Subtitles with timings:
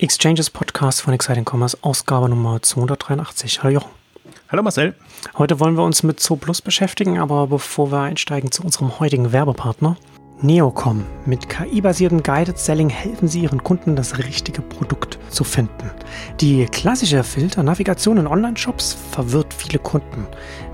[0.00, 3.64] Exchanges Podcast von Exciting Commerce, Ausgabe Nummer 283.
[3.64, 3.90] Hallo Jochen.
[4.48, 4.94] Hallo Marcel.
[5.36, 9.96] Heute wollen wir uns mit Zooplus beschäftigen, aber bevor wir einsteigen zu unserem heutigen Werbepartner,
[10.40, 11.04] Neocom.
[11.26, 15.90] Mit KI-basiertem Guided Selling helfen Sie Ihren Kunden, das richtige Produkt zu finden.
[16.40, 20.28] Die klassische Filternavigation in Online-Shops verwirrt viele Kunden.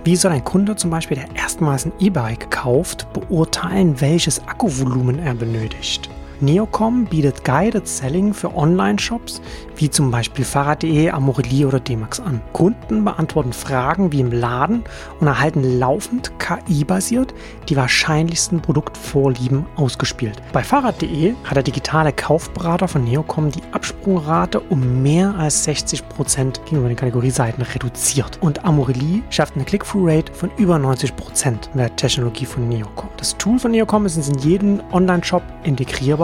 [0.04, 5.32] Wie soll ein Kunde zum Beispiel, der erstmals ein E-Bike kauft, beurteilen, welches Akkuvolumen er
[5.32, 6.10] benötigt?
[6.40, 9.40] Neocom bietet Guided Selling für Online-Shops
[9.76, 12.40] wie zum Beispiel Fahrrad.de, Amorelie oder D-Max an.
[12.52, 14.84] Kunden beantworten Fragen wie im Laden
[15.20, 17.34] und erhalten laufend KI-basiert
[17.68, 20.40] die wahrscheinlichsten Produktvorlieben ausgespielt.
[20.52, 26.60] Bei Fahrrad.de hat der digitale Kaufberater von Neocom die Absprungrate um mehr als 60 Prozent
[26.64, 28.38] gegenüber den Kategorieseiten reduziert.
[28.40, 33.10] Und Amorelie schafft eine Click-Through-Rate von über 90 Prozent mit der Technologie von Neocom.
[33.16, 36.23] Das Tool von Neocom ist in jedem Online-Shop integrierbar.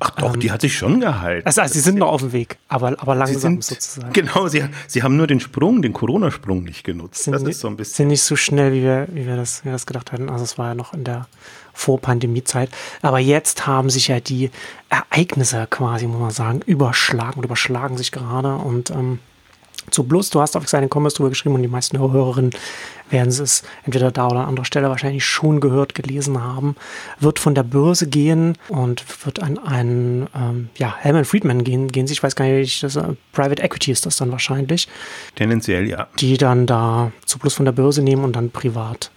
[0.00, 1.46] Ach doch, ähm, die hat sich schon gehalten.
[1.46, 4.12] Also, also sie sind noch auf dem Weg, aber, aber langsam sind, sozusagen.
[4.12, 7.24] Genau, sie, sie haben nur den Sprung, den Corona-Sprung nicht genutzt.
[7.24, 7.94] Sind, das ist so ein bisschen.
[7.94, 10.30] Sind nicht so schnell, wie wir, wie wir, das, wie wir das gedacht hatten.
[10.30, 11.26] Also es war ja noch in der
[11.74, 12.70] Vor-Pandemie-Zeit.
[13.02, 14.50] Aber jetzt haben sich ja die
[14.88, 18.56] Ereignisse quasi, muss man sagen, überschlagen und überschlagen sich gerade.
[18.56, 19.18] Und ähm,
[19.90, 22.50] zu Plus, du hast auf seinen Comments drüber geschrieben und die meisten Hörerinnen
[23.10, 26.76] werden es entweder da oder an anderer Stelle wahrscheinlich schon gehört, gelesen haben,
[27.20, 32.06] wird von der Börse gehen und wird an einen, ähm, ja, Hellman Friedman gehen, gehen
[32.06, 34.88] sich, ich weiß gar nicht, das, uh, Private Equity ist das dann wahrscheinlich.
[35.36, 36.08] Tendenziell, ja.
[36.18, 39.10] Die dann da zu Plus von der Börse nehmen und dann privat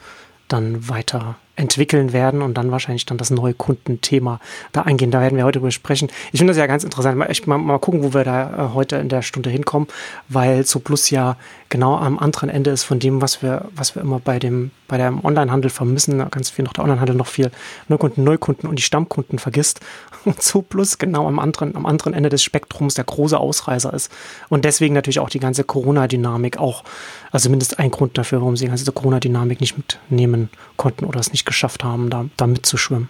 [0.48, 4.40] dann weiter entwickeln werden und dann wahrscheinlich dann das neue Kundenthema
[4.72, 5.12] da eingehen.
[5.12, 6.10] Da werden wir heute drüber sprechen.
[6.32, 7.18] Ich finde das ja ganz interessant.
[7.18, 9.88] Mal, mal, mal gucken, wo wir da äh, heute in der Stunde hinkommen,
[10.28, 11.38] weil so Plus ja
[11.70, 14.98] genau am anderen Ende ist von dem, was wir, was wir immer bei dem, bei
[14.98, 16.18] dem Onlinehandel vermissen.
[16.30, 17.52] Ganz viel noch der Onlinehandel noch viel
[17.88, 19.80] Neukunden, Neukunden und die Stammkunden vergisst.
[20.26, 24.12] Und so Plus genau am anderen, am anderen Ende des Spektrums der große Ausreißer ist.
[24.50, 26.84] Und deswegen natürlich auch die ganze Corona-Dynamik auch,
[27.32, 31.32] also mindestens ein Grund dafür, warum sie die ganze Corona-Dynamik nicht mitnehmen konnten oder es
[31.32, 33.09] nicht geschafft haben, da, da mitzuschwimmen.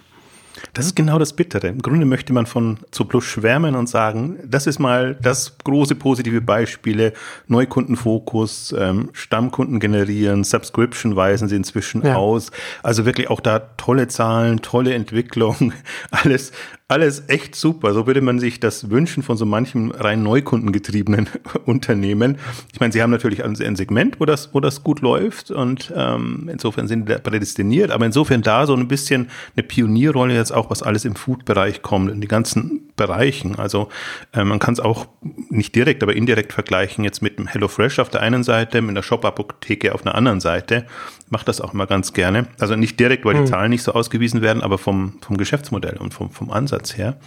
[0.72, 1.68] Das ist genau das Bittere.
[1.68, 6.40] Im Grunde möchte man von Zooplus schwärmen und sagen, das ist mal das große positive
[6.40, 7.12] Beispiele,
[7.46, 12.16] Neukundenfokus, ähm, Stammkunden generieren, Subscription weisen sie inzwischen ja.
[12.16, 12.50] aus.
[12.82, 15.72] Also wirklich auch da tolle Zahlen, tolle Entwicklung,
[16.10, 16.52] alles,
[16.88, 17.92] alles echt super.
[17.92, 21.28] So würde man sich das wünschen von so manchem rein neukundengetriebenen
[21.66, 22.38] Unternehmen.
[22.72, 26.48] Ich meine, sie haben natürlich ein Segment, wo das, wo das gut läuft und ähm,
[26.50, 30.84] insofern sind sie prädestiniert, aber insofern da so ein bisschen eine Pionierrolle jetzt auch, was
[30.84, 33.56] alles im Food-Bereich kommt, in die ganzen Bereichen.
[33.56, 33.88] Also
[34.32, 35.08] äh, man kann es auch
[35.50, 39.02] nicht direkt, aber indirekt vergleichen jetzt mit dem HelloFresh auf der einen Seite, mit der
[39.02, 40.86] Shop-Apotheke auf einer anderen Seite.
[41.28, 42.46] Macht das auch mal ganz gerne.
[42.60, 43.46] Also nicht direkt, weil die hm.
[43.46, 47.18] Zahlen nicht so ausgewiesen werden, aber vom, vom Geschäftsmodell und vom, vom Ansatz her.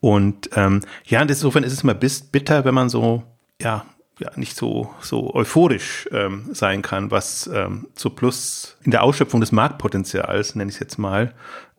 [0.00, 3.22] Und ähm, ja, insofern ist es immer bitter, wenn man so,
[3.60, 3.84] ja,
[4.18, 9.40] ja nicht so, so euphorisch ähm, sein kann, was ähm, zu Plus in der Ausschöpfung
[9.40, 11.34] des Marktpotenzials, nenne ich es jetzt mal,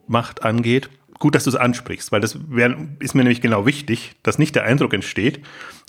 [0.07, 0.89] Macht angeht.
[1.19, 4.55] Gut, dass du es ansprichst, weil das wär, ist mir nämlich genau wichtig, dass nicht
[4.55, 5.41] der Eindruck entsteht,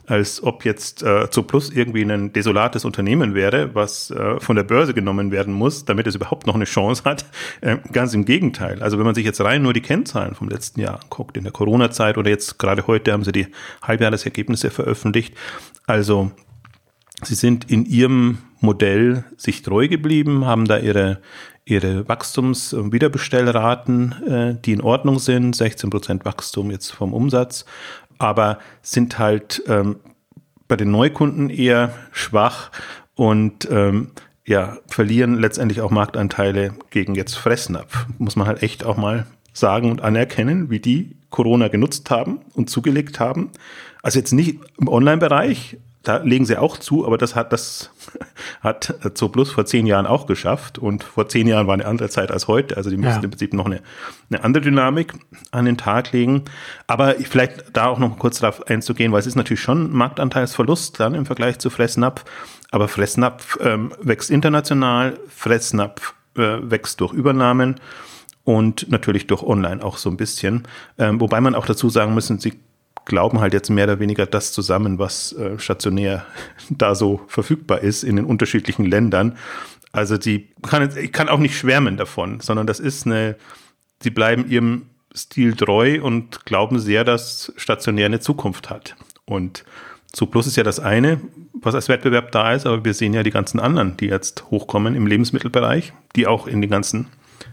[0.07, 4.95] als ob jetzt äh, Plus irgendwie ein desolates Unternehmen wäre, was äh, von der Börse
[4.95, 7.27] genommen werden muss, damit es überhaupt noch eine Chance hat.
[7.61, 8.83] Äh, ganz im Gegenteil.
[8.83, 11.53] Also wenn man sich jetzt rein nur die Kennzahlen vom letzten Jahr anguckt, in der
[11.53, 13.47] Corona-Zeit oder jetzt gerade heute haben sie die
[13.83, 15.35] Halbjahresergebnisse veröffentlicht.
[15.87, 16.31] Also
[17.23, 21.21] Sie sind in ihrem Modell sich treu geblieben, haben da ihre,
[21.65, 27.65] ihre Wachstums- und Wiederbestellraten, äh, die in Ordnung sind, 16 Prozent Wachstum jetzt vom Umsatz,
[28.19, 29.97] aber sind halt ähm,
[30.69, 32.71] bei den Neukunden eher schwach
[33.15, 34.11] und ähm,
[34.47, 38.07] ja, verlieren letztendlich auch Marktanteile gegen jetzt Fressnapf.
[38.19, 42.69] Muss man halt echt auch mal sagen und anerkennen, wie die Corona genutzt haben und
[42.69, 43.51] zugelegt haben.
[44.03, 47.91] Also jetzt nicht im Online-Bereich, da legen sie auch zu, aber das hat das
[48.61, 52.31] hat Zooplus vor zehn Jahren auch geschafft und vor zehn Jahren war eine andere Zeit
[52.31, 52.77] als heute.
[52.77, 53.25] Also die müssen ja.
[53.25, 53.81] im Prinzip noch eine,
[54.31, 55.15] eine andere Dynamik
[55.51, 56.45] an den Tag legen.
[56.87, 61.01] Aber vielleicht da auch noch kurz darauf einzugehen, weil es ist natürlich schon ein Marktanteilsverlust
[61.01, 62.25] dann im Vergleich zu Fressnapf.
[62.71, 67.81] Aber Fressnapf ähm, wächst international, Fressnapf äh, wächst durch Übernahmen
[68.45, 70.69] und natürlich durch Online auch so ein bisschen.
[70.99, 72.55] Ähm, wobei man auch dazu sagen müssen, sie
[73.05, 76.27] glauben halt jetzt mehr oder weniger das zusammen, was äh, stationär
[76.71, 79.37] da so verfügbar ist in den unterschiedlichen Ländern.
[79.93, 83.37] Also die kann, ich kann auch nicht schwärmen davon, sondern das ist eine,
[84.03, 88.97] sie bleiben ihrem Stil treu und glauben sehr, dass stationär eine Zukunft hat.
[89.25, 89.65] Und
[90.13, 91.21] Zooplus ist ja das eine,
[91.53, 94.97] was als Wettbewerb da ist, aber wir sehen ja die ganzen anderen, die jetzt hochkommen
[94.97, 97.07] im Lebensmittelbereich, die auch in den ganzen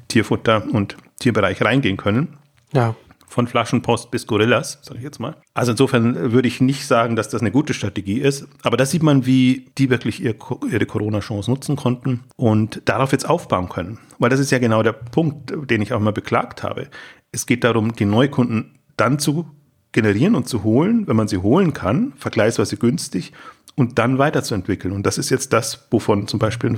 [0.09, 2.37] Tierfutter- und Tierbereich reingehen können.
[2.73, 2.95] Ja
[3.31, 5.37] von Flaschenpost bis Gorillas, sage ich jetzt mal.
[5.53, 8.45] Also insofern würde ich nicht sagen, dass das eine gute Strategie ist.
[8.61, 13.69] Aber da sieht man, wie die wirklich ihre Corona-Chance nutzen konnten und darauf jetzt aufbauen
[13.69, 13.99] können.
[14.19, 16.89] Weil das ist ja genau der Punkt, den ich auch mal beklagt habe.
[17.31, 19.49] Es geht darum, die Neukunden dann zu
[19.93, 23.31] generieren und zu holen, wenn man sie holen kann, vergleichsweise günstig
[23.75, 24.93] und dann weiterzuentwickeln.
[24.93, 26.77] Und das ist jetzt das, wovon zum Beispiel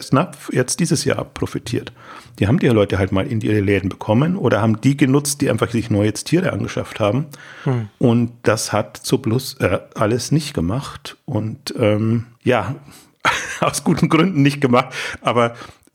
[0.00, 1.92] Snap jetzt dieses Jahr profitiert.
[2.38, 5.50] Die haben die Leute halt mal in ihre Läden bekommen oder haben die genutzt, die
[5.50, 7.26] einfach sich neue Tiere angeschafft haben.
[7.64, 7.88] Hm.
[7.98, 11.16] Und das hat zu Plus äh, alles nicht gemacht.
[11.24, 12.76] Und ähm, ja,
[13.60, 14.94] aus guten Gründen nicht gemacht.
[15.20, 15.54] Aber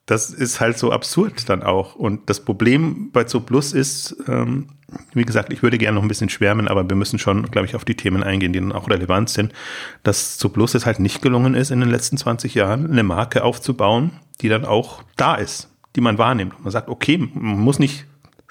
[0.10, 1.94] das ist halt so absurd dann auch.
[1.94, 4.68] Und das Problem bei Zooplus ist, ähm,
[5.14, 7.76] wie gesagt, ich würde gerne noch ein bisschen schwärmen, aber wir müssen schon, glaube ich,
[7.76, 9.54] auf die Themen eingehen, die dann auch relevant sind,
[10.02, 14.12] dass Zooplus es halt nicht gelungen ist, in den letzten 20 Jahren eine Marke aufzubauen,
[14.42, 16.62] die dann auch da ist, die man wahrnimmt.
[16.62, 18.06] Man sagt, okay, man muss nicht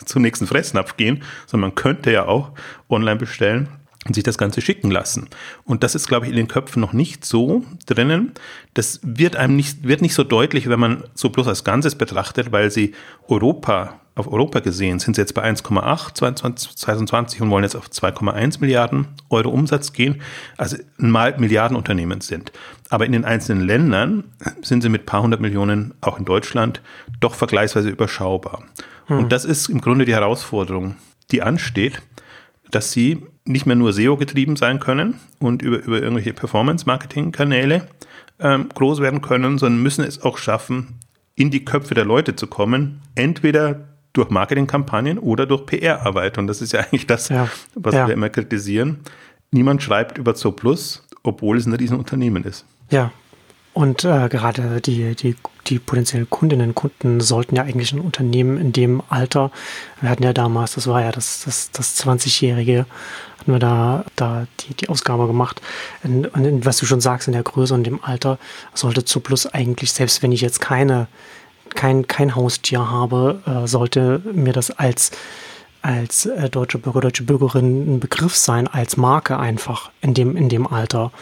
[0.05, 2.53] zum nächsten Fressnapf gehen, sondern man könnte ja auch
[2.91, 3.69] online bestellen
[4.07, 5.29] und sich das Ganze schicken lassen.
[5.65, 8.33] Und das ist, glaube ich, in den Köpfen noch nicht so drinnen.
[8.75, 12.53] Das wird einem nicht, wird nicht so deutlich, wenn man so bloß als Ganzes betrachtet,
[12.53, 12.93] weil sie
[13.29, 18.61] Europa, auf Europa gesehen, sind sie jetzt bei 1,8 2020 und wollen jetzt auf 2,1
[18.61, 20.21] Milliarden Euro Umsatz gehen,
[20.57, 22.53] also mal Milliardenunternehmen sind.
[22.91, 24.25] Aber in den einzelnen Ländern
[24.63, 26.83] sind sie mit paar hundert Millionen, auch in Deutschland,
[27.21, 28.65] doch vergleichsweise überschaubar.
[29.07, 29.19] Hm.
[29.19, 30.97] Und das ist im Grunde die Herausforderung,
[31.31, 32.03] die ansteht,
[32.71, 37.89] dass sie nicht mehr nur SEO getrieben sein können und über, über irgendwelche Performance-Marketing-Kanäle
[38.41, 40.99] ähm, groß werden können, sondern müssen es auch schaffen,
[41.35, 46.39] in die Köpfe der Leute zu kommen, entweder durch Marketingkampagnen oder durch PR-Arbeit.
[46.39, 47.49] Und das ist ja eigentlich das, ja.
[47.75, 48.07] was ja.
[48.07, 49.01] wir immer kritisieren.
[49.51, 52.67] Niemand schreibt über Zooplus, obwohl es ein Riesenunternehmen ist.
[52.91, 53.13] Ja,
[53.79, 55.37] und äh, gerade die, die,
[55.69, 59.53] die potenziellen Kundinnen und Kunden sollten ja eigentlich ein Unternehmen in dem Alter,
[60.01, 62.87] wir hatten ja damals, das war ja das, das, das 20-Jährige,
[63.39, 65.63] hatten wir da, da die, die Ausgabe gemacht.
[66.03, 68.41] Und, und was du schon sagst, in der Größe und dem Alter
[68.75, 71.07] sollte Zuplus eigentlich, selbst wenn ich jetzt keine,
[71.75, 75.11] kein, kein Haustier habe, äh, sollte mir das als
[75.81, 80.49] als äh, deutsche Bürger, deutsche Bürgerin ein Begriff sein, als Marke einfach in dem, in
[80.49, 81.13] dem Alter.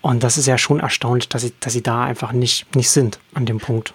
[0.00, 3.18] Und das ist ja schon erstaunlich, dass sie, dass sie da einfach nicht, nicht sind
[3.34, 3.92] an dem Punkt.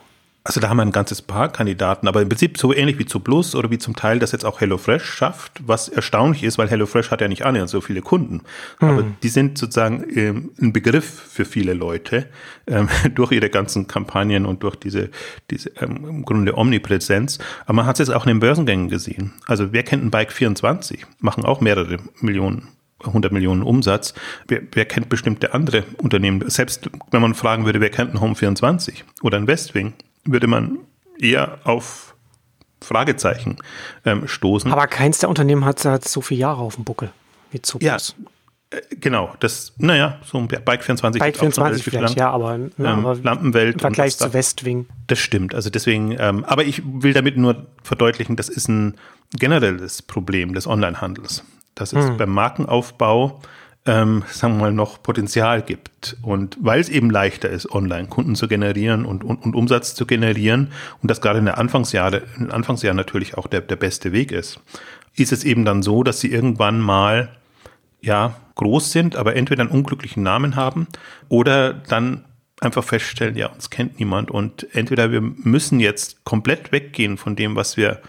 [0.47, 3.19] Also da haben wir ein ganzes Paar Kandidaten, aber im Prinzip so ähnlich wie zu
[3.19, 7.09] Plus oder wie zum Teil das jetzt auch HelloFresh schafft, was erstaunlich ist, weil HelloFresh
[7.09, 8.41] hat ja nicht annähernd so viele Kunden.
[8.77, 8.89] Hm.
[8.89, 12.27] Aber die sind sozusagen ähm, ein Begriff für viele Leute
[12.67, 15.09] ähm, durch ihre ganzen Kampagnen und durch diese,
[15.49, 17.39] diese ähm, im Grunde Omnipräsenz.
[17.65, 19.33] Aber man hat es jetzt auch in den Börsengängen gesehen.
[19.47, 21.07] Also wer kennt ein Bike 24?
[21.21, 22.67] Machen auch mehrere Millionen
[23.03, 24.13] 100 Millionen Umsatz.
[24.47, 26.47] Wer, wer, kennt bestimmte andere Unternehmen?
[26.49, 29.93] Selbst wenn man fragen würde, wer kennt ein Home 24 oder ein Westwing,
[30.25, 30.79] würde man
[31.19, 32.15] eher auf
[32.81, 33.57] Fragezeichen
[34.05, 34.71] ähm, stoßen.
[34.71, 37.11] Aber keins der Unternehmen hat, hat so viele Jahre auf dem Buckel
[37.51, 38.15] wie Zupas.
[38.71, 39.33] Ja, äh, genau.
[39.39, 41.19] Das, naja, so ein Bike 24.
[41.19, 42.17] Bike 24 vielleicht, lang.
[42.17, 43.75] ja, aber, ja, ähm, aber Lampenwelt.
[43.75, 44.87] Im Vergleich zu Westwing.
[45.07, 45.55] Das stimmt.
[45.55, 48.95] Also deswegen, ähm, aber ich will damit nur verdeutlichen, das ist ein
[49.33, 51.43] generelles Problem des Onlinehandels
[51.75, 52.17] dass es hm.
[52.17, 53.41] beim Markenaufbau,
[53.85, 56.17] ähm, sagen wir mal, noch Potenzial gibt.
[56.21, 60.05] Und weil es eben leichter ist, online Kunden zu generieren und, und, und Umsatz zu
[60.05, 64.31] generieren und das gerade in den Anfangsjahren, in Anfangsjahren natürlich auch der, der beste Weg
[64.31, 64.59] ist,
[65.15, 67.29] ist es eben dann so, dass sie irgendwann mal
[68.01, 70.87] ja, groß sind, aber entweder einen unglücklichen Namen haben
[71.29, 72.25] oder dann
[72.61, 77.55] einfach feststellen, ja, uns kennt niemand und entweder wir müssen jetzt komplett weggehen von dem,
[77.55, 78.01] was wir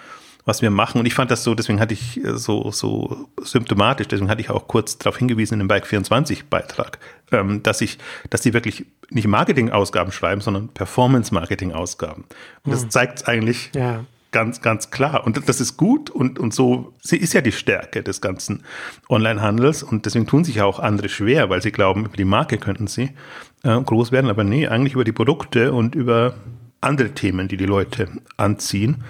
[0.47, 1.01] was wir machen.
[1.01, 4.49] Und ich fand das so, deswegen hatte ich äh, so, so symptomatisch, deswegen hatte ich
[4.49, 6.99] auch kurz darauf hingewiesen in dem Bike 24 Beitrag,
[7.33, 7.99] ähm, dass ich,
[8.31, 12.25] dass die wirklich nicht Marketing-Ausgaben schreiben, sondern Performance-Marketing-Ausgaben.
[12.65, 12.91] Und das hm.
[12.91, 14.05] zeigt eigentlich ja.
[14.31, 15.27] ganz, ganz klar.
[15.27, 18.63] Und das ist gut und, und so, sie ist ja die Stärke des ganzen
[19.09, 22.59] Online-Handels und deswegen tun sich ja auch andere schwer, weil sie glauben, über die Marke
[22.59, 23.11] könnten sie
[23.65, 26.35] äh, groß werden, aber nee, eigentlich über die Produkte und über
[26.81, 29.03] andere Themen, die die Leute anziehen.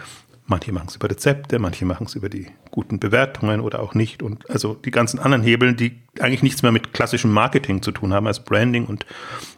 [0.48, 4.22] Manche machen es über Rezepte, manche machen es über die guten Bewertungen oder auch nicht.
[4.22, 8.14] Und also die ganzen anderen Hebeln, die eigentlich nichts mehr mit klassischem Marketing zu tun
[8.14, 9.06] haben, als Branding und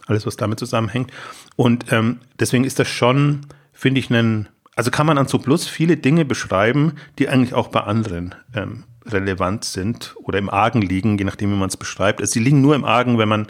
[0.07, 1.11] alles, was damit zusammenhängt.
[1.55, 3.41] Und ähm, deswegen ist das schon,
[3.71, 7.81] finde ich, einen, also kann man an Plus viele Dinge beschreiben, die eigentlich auch bei
[7.81, 12.19] anderen ähm, relevant sind oder im Argen liegen, je nachdem, wie man es beschreibt.
[12.19, 13.47] Also sie liegen nur im Argen, wenn man,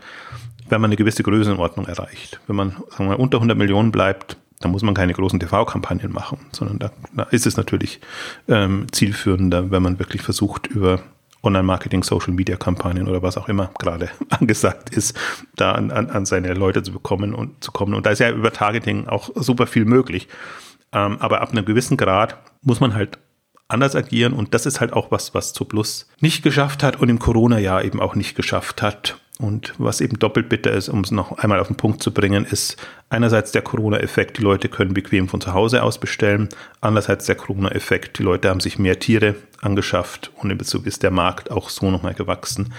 [0.68, 2.42] wenn man eine gewisse Größenordnung erreicht.
[2.48, 6.12] Wenn man, sagen wir mal, unter 100 Millionen bleibt, da muss man keine großen TV-Kampagnen
[6.12, 8.02] machen, sondern da, da, ist es natürlich
[8.48, 11.00] ähm, zielführender, wenn man wirklich versucht, über
[11.42, 15.18] Online-Marketing, Social-Media-Kampagnen oder was auch immer gerade angesagt ist,
[15.56, 17.94] da an, an, an seine Leute zu bekommen und zu kommen.
[17.94, 20.28] Und da ist ja über Targeting auch super viel möglich.
[20.92, 23.18] Ähm, aber ab einem gewissen Grad muss man halt
[23.70, 27.20] anders agieren und das ist halt auch was, was Zuplus nicht geschafft hat und im
[27.20, 29.18] Corona-Jahr eben auch nicht geschafft hat.
[29.42, 32.44] Und was eben doppelt bitter ist, um es noch einmal auf den Punkt zu bringen,
[32.44, 32.76] ist
[33.08, 36.50] einerseits der Corona-Effekt, die Leute können bequem von zu Hause aus bestellen,
[36.82, 41.12] andererseits der Corona-Effekt, die Leute haben sich mehr Tiere angeschafft und in Bezug ist der
[41.12, 42.74] Markt auch so nochmal gewachsen.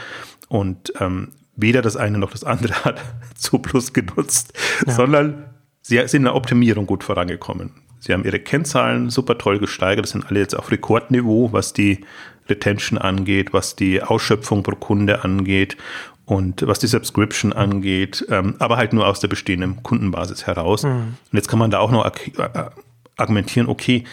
[0.49, 3.01] Und ähm, weder das eine noch das andere hat
[3.37, 4.53] Zuplus genutzt,
[4.87, 4.93] ja.
[4.93, 5.45] sondern
[5.81, 7.73] sie sind in der Optimierung gut vorangekommen.
[8.01, 12.01] Sie haben ihre Kennzahlen super toll gesteigert, das sind alle jetzt auf Rekordniveau, was die
[12.49, 15.77] Retention angeht, was die Ausschöpfung pro Kunde angeht
[16.25, 20.85] und was die Subscription angeht, ähm, aber halt nur aus der bestehenden Kundenbasis heraus.
[20.85, 20.91] Mhm.
[20.91, 22.71] Und jetzt kann man da auch noch äh,
[23.17, 24.05] argumentieren, okay,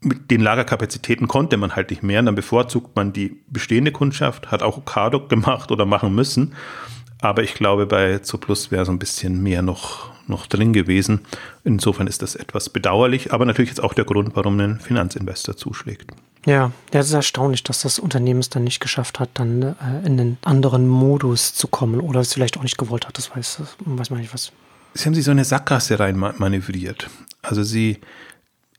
[0.00, 4.50] mit den Lagerkapazitäten konnte man halt nicht mehr, und dann bevorzugt man die bestehende Kundschaft,
[4.50, 6.54] hat auch Okado gemacht oder machen müssen.
[7.24, 11.20] Aber ich glaube, bei Zuplus wäre so ein bisschen mehr noch, noch drin gewesen.
[11.64, 16.10] Insofern ist das etwas bedauerlich, aber natürlich jetzt auch der Grund, warum ein Finanzinvestor zuschlägt.
[16.44, 20.20] Ja, das ist erstaunlich, dass das Unternehmen es dann nicht geschafft hat, dann äh, in
[20.20, 23.16] einen anderen Modus zu kommen oder es vielleicht auch nicht gewollt hat.
[23.16, 24.52] Das weiß, weiß man nicht was.
[24.92, 27.08] Sie haben sich so eine Sackgasse rein manövriert.
[27.40, 28.02] Also sie,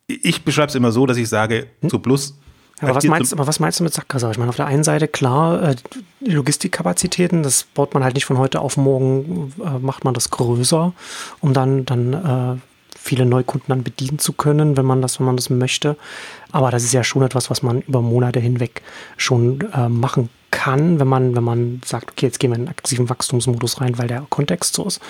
[0.06, 1.90] ich beschreibe es immer so, dass ich sage, hm?
[1.90, 2.36] so plus
[2.82, 4.30] aber was, meinst, aber was meinst du mit Sackgasse?
[4.32, 5.76] Ich meine, auf der einen Seite klar, äh,
[6.20, 10.30] die Logistikkapazitäten, das baut man halt nicht von heute auf morgen, äh, macht man das
[10.30, 10.94] größer,
[11.40, 12.60] um dann, dann äh,
[12.98, 15.96] viele Neukunden dann bedienen zu können, wenn man das, wenn man das möchte.
[16.52, 18.82] Aber das ist ja schon etwas, was man über Monate hinweg
[19.16, 20.45] schon äh, machen kann,
[21.00, 24.08] wenn man, wenn man sagt, okay, jetzt gehen wir in einen aktiven Wachstumsmodus rein, weil
[24.08, 25.02] der Kontext so ist?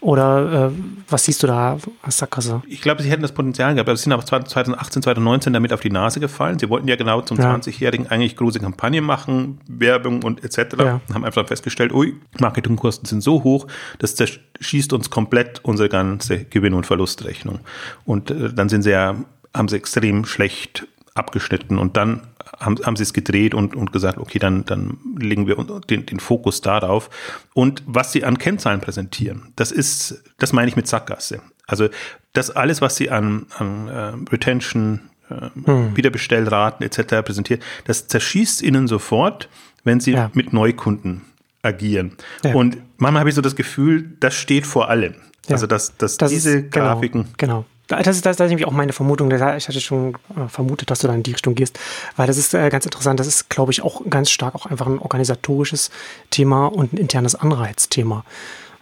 [0.00, 0.70] Oder äh,
[1.08, 2.62] was siehst du da als Sackgasse?
[2.68, 5.80] Ich glaube, sie hätten das Potenzial gehabt, aber sie sind aber 2018, 2019 damit auf
[5.80, 6.58] die Nase gefallen.
[6.58, 7.54] Sie wollten ja genau zum ja.
[7.54, 10.76] 20-Jährigen eigentlich große Kampagnen machen, Werbung und etc.
[10.78, 11.00] Ja.
[11.12, 13.66] Haben einfach festgestellt, ui, Marketingkosten sind so hoch,
[13.98, 17.60] das zerschießt uns komplett unsere ganze Gewinn- und Verlustrechnung.
[18.04, 19.16] Und äh, dann sind sie ja,
[19.54, 22.22] haben sie extrem schlecht abgeschnitten und dann
[22.58, 25.56] haben, haben sie es gedreht und, und gesagt, okay, dann, dann legen wir
[25.88, 27.08] den, den Fokus darauf.
[27.54, 31.40] Und was sie an Kennzahlen präsentieren, das ist, das meine ich mit Sackgasse.
[31.66, 31.88] Also
[32.32, 35.96] das alles, was sie an, an äh, Retention, äh, hm.
[35.96, 37.24] Wiederbestellraten etc.
[37.24, 39.48] präsentieren, das zerschießt ihnen sofort,
[39.84, 40.30] wenn sie ja.
[40.34, 41.22] mit Neukunden
[41.62, 42.16] agieren.
[42.42, 42.54] Ja.
[42.54, 45.14] Und manchmal habe ich so das Gefühl, das steht vor allem.
[45.46, 45.54] Ja.
[45.54, 47.64] Also dass, dass das diese ist, genau, Grafiken genau.
[47.86, 49.30] Das ist, das ist nämlich auch meine Vermutung.
[49.30, 51.78] Ich hatte schon äh, vermutet, dass du da in die Richtung gehst,
[52.16, 53.20] weil das ist äh, ganz interessant.
[53.20, 55.90] Das ist, glaube ich, auch ganz stark auch einfach ein organisatorisches
[56.30, 58.24] Thema und ein internes Anreizthema.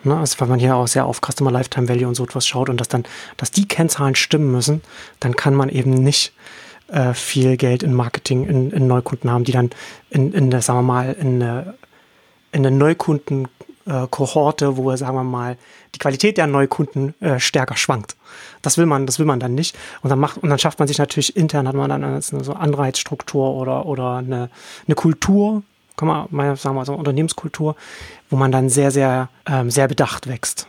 [0.05, 0.17] Ne?
[0.17, 2.81] Also, weil man hier auch sehr auf Customer Lifetime Value und so etwas schaut und
[2.81, 3.05] dass dann,
[3.37, 4.83] dass die Kennzahlen stimmen müssen,
[5.19, 6.33] dann kann man eben nicht
[6.89, 9.71] äh, viel Geld in Marketing, in, in, Neukunden haben, die dann
[10.11, 11.75] in, in der, sagen wir mal, in eine,
[12.53, 13.49] in eine Neukunden
[13.87, 15.57] äh, wo, sagen wir mal,
[15.95, 18.17] die Qualität der Neukunden äh, stärker schwankt.
[18.63, 19.77] Das will man, das will man dann nicht.
[20.03, 22.53] Und dann macht, und dann schafft man sich natürlich intern, hat man dann eine, so
[22.53, 24.49] Anreizstruktur oder, oder eine,
[24.87, 25.63] eine Kultur,
[25.97, 27.77] kann man mal sagen, mal so eine Unternehmenskultur,
[28.31, 30.67] wo man dann sehr, sehr, ähm, sehr bedacht wächst.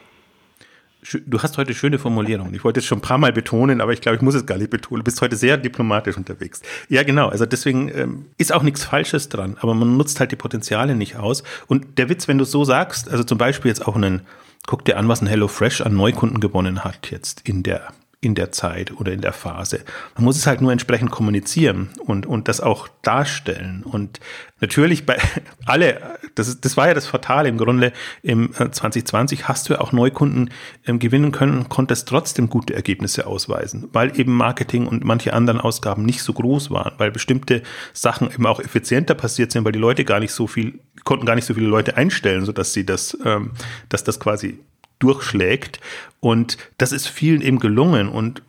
[1.26, 2.54] Du hast heute schöne Formulierungen.
[2.54, 4.58] Ich wollte es schon ein paar Mal betonen, aber ich glaube, ich muss es gar
[4.58, 5.00] nicht betonen.
[5.00, 6.62] Du bist heute sehr diplomatisch unterwegs.
[6.88, 7.28] Ja, genau.
[7.28, 11.18] Also deswegen ähm, ist auch nichts Falsches dran, aber man nutzt halt die Potenziale nicht
[11.18, 11.44] aus.
[11.68, 14.22] Und der Witz, wenn du es so sagst, also zum Beispiel jetzt auch einen,
[14.68, 17.94] guck dir an, was ein HelloFresh an Neukunden gewonnen hat jetzt in der
[18.24, 19.82] in der Zeit oder in der Phase.
[20.16, 23.84] Man muss es halt nur entsprechend kommunizieren und, und das auch darstellen.
[23.84, 24.20] Und
[24.62, 25.18] natürlich bei
[25.66, 29.74] alle, das, ist, das war ja das Fatale im Grunde, im 2020 äh, hast du
[29.74, 30.52] ja auch Neukunden
[30.88, 35.60] ähm, gewinnen können und konntest trotzdem gute Ergebnisse ausweisen, weil eben Marketing und manche anderen
[35.60, 37.62] Ausgaben nicht so groß waren, weil bestimmte
[37.92, 41.36] Sachen eben auch effizienter passiert sind, weil die Leute gar nicht so viel, konnten gar
[41.36, 43.52] nicht so viele Leute einstellen, sodass sie das, ähm,
[43.90, 44.60] dass das quasi
[45.04, 45.80] durchschlägt.
[46.20, 48.08] Und das ist vielen eben gelungen.
[48.08, 48.42] Und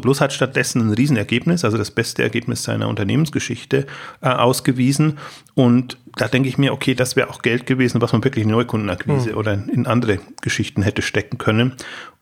[0.00, 3.86] Plus hat stattdessen ein Riesenergebnis, also das beste Ergebnis seiner Unternehmensgeschichte
[4.22, 5.18] äh, ausgewiesen.
[5.54, 8.50] Und da denke ich mir, okay, das wäre auch Geld gewesen, was man wirklich in
[8.50, 9.36] Neukundenakquise mhm.
[9.36, 11.74] oder in andere Geschichten hätte stecken können.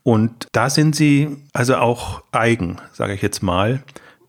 [0.02, 3.83] Und da sind sie also auch eigen, sage ich jetzt mal.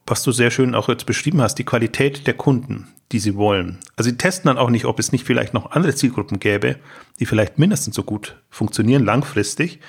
[0.06, 3.78] Was du sehr schön auch jetzt beschrieben hast, die Qualität der Kunden die sie wollen.
[3.96, 6.78] Also sie testen dann auch nicht, ob es nicht vielleicht noch andere Zielgruppen gäbe,
[7.20, 9.80] die vielleicht mindestens so gut funktionieren langfristig,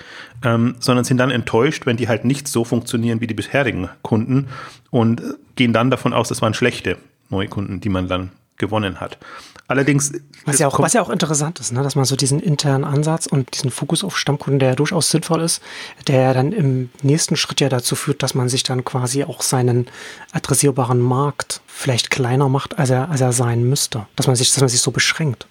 [0.44, 4.49] ähm, sondern sind dann enttäuscht, wenn die halt nicht so funktionieren wie die bisherigen Kunden
[4.90, 5.23] und
[5.56, 6.99] gehen dann davon aus, das waren schlechte
[7.30, 9.18] neue Kunden, die man dann gewonnen hat.
[9.66, 10.12] Allerdings.
[10.44, 11.82] Was ja, auch, was ja auch interessant ist, ne?
[11.82, 15.40] dass man so diesen internen Ansatz und diesen Fokus auf Stammkunden, der ja durchaus sinnvoll
[15.40, 15.62] ist,
[16.06, 19.40] der ja dann im nächsten Schritt ja dazu führt, dass man sich dann quasi auch
[19.40, 19.87] seinen
[20.32, 24.06] adressierbaren Markt vielleicht kleiner macht, als er, als er sein müsste.
[24.16, 25.46] Dass man sich, dass man sich so beschränkt.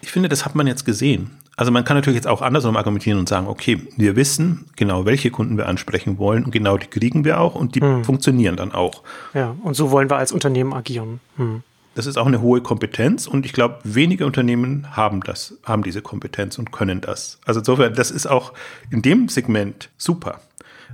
[0.00, 1.32] Ich finde, das hat man jetzt gesehen.
[1.56, 5.30] Also man kann natürlich jetzt auch andersrum argumentieren und sagen, okay, wir wissen genau, welche
[5.30, 8.04] Kunden wir ansprechen wollen und genau die kriegen wir auch und die hm.
[8.04, 9.02] funktionieren dann auch.
[9.32, 11.20] Ja, und so wollen wir als Unternehmen agieren.
[11.36, 11.62] Hm.
[11.96, 16.02] Das ist auch eine hohe Kompetenz und ich glaube, wenige Unternehmen haben das, haben diese
[16.02, 17.40] Kompetenz und können das.
[17.46, 18.52] Also insofern, das ist auch
[18.90, 20.42] in dem Segment super.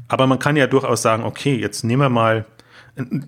[0.07, 2.47] Aber man kann ja durchaus sagen, okay, jetzt nehmen wir mal,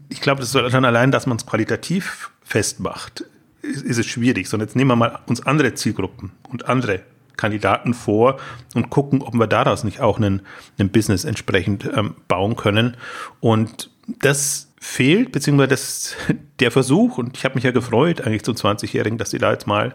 [0.08, 3.24] ich glaube, das soll dann allein, dass man es qualitativ festmacht,
[3.62, 7.00] ist, ist es schwierig, sondern jetzt nehmen wir mal uns andere Zielgruppen und andere
[7.36, 8.38] Kandidaten vor
[8.76, 10.42] und gucken, ob wir daraus nicht auch einen,
[10.78, 12.96] einen Business entsprechend ähm, bauen können.
[13.40, 16.16] Und das fehlt, beziehungsweise das,
[16.60, 19.66] der Versuch, und ich habe mich ja gefreut eigentlich zum 20-Jährigen, dass sie da jetzt
[19.66, 19.94] mal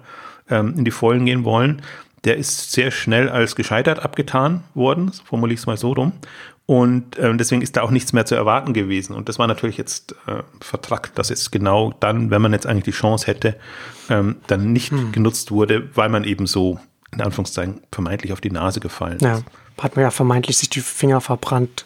[0.49, 1.81] ähm, in die Vollen gehen wollen,
[2.25, 6.13] der ist sehr schnell als gescheitert abgetan worden, formuliere ich es mal so rum.
[6.65, 9.15] Und ähm, deswegen ist da auch nichts mehr zu erwarten gewesen.
[9.15, 12.83] Und das war natürlich jetzt äh, vertrackt, dass es genau dann, wenn man jetzt eigentlich
[12.83, 13.57] die Chance hätte,
[14.09, 15.11] ähm, dann nicht hm.
[15.11, 16.79] genutzt wurde, weil man eben so,
[17.13, 19.21] in Anführungszeichen, vermeintlich auf die Nase gefallen ist.
[19.21, 19.41] Ja,
[19.79, 21.85] hat man ja vermeintlich sich die Finger verbrannt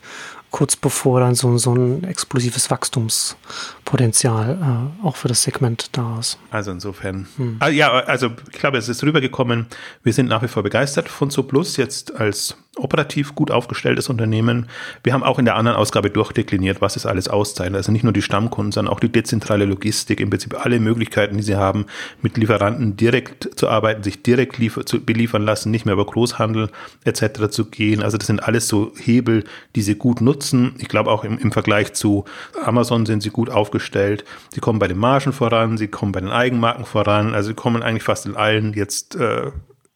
[0.53, 6.37] kurz bevor dann so, so ein explosives Wachstumspotenzial äh, auch für das Segment da ist.
[6.51, 7.27] Also insofern.
[7.37, 7.57] Hm.
[7.59, 9.65] Ah, ja, also ich glaube, es ist rübergekommen.
[10.03, 14.67] Wir sind nach wie vor begeistert von SoPlus jetzt als operativ gut aufgestelltes Unternehmen.
[15.03, 17.77] Wir haben auch in der anderen Ausgabe durchdekliniert, was es alles auszeichnet.
[17.77, 21.43] Also nicht nur die Stammkunden, sondern auch die dezentrale Logistik, im Prinzip alle Möglichkeiten, die
[21.43, 21.85] sie haben,
[22.21, 26.69] mit Lieferanten direkt zu arbeiten, sich direkt zu beliefern lassen, nicht mehr über Großhandel
[27.03, 27.49] etc.
[27.49, 28.01] zu gehen.
[28.01, 29.43] Also das sind alles so Hebel,
[29.75, 30.75] die sie gut nutzen.
[30.79, 32.25] Ich glaube auch im, im Vergleich zu
[32.63, 34.25] Amazon sind sie gut aufgestellt.
[34.51, 37.35] Sie kommen bei den Margen voran, sie kommen bei den Eigenmarken voran.
[37.35, 39.51] Also sie kommen eigentlich fast in allen jetzt äh,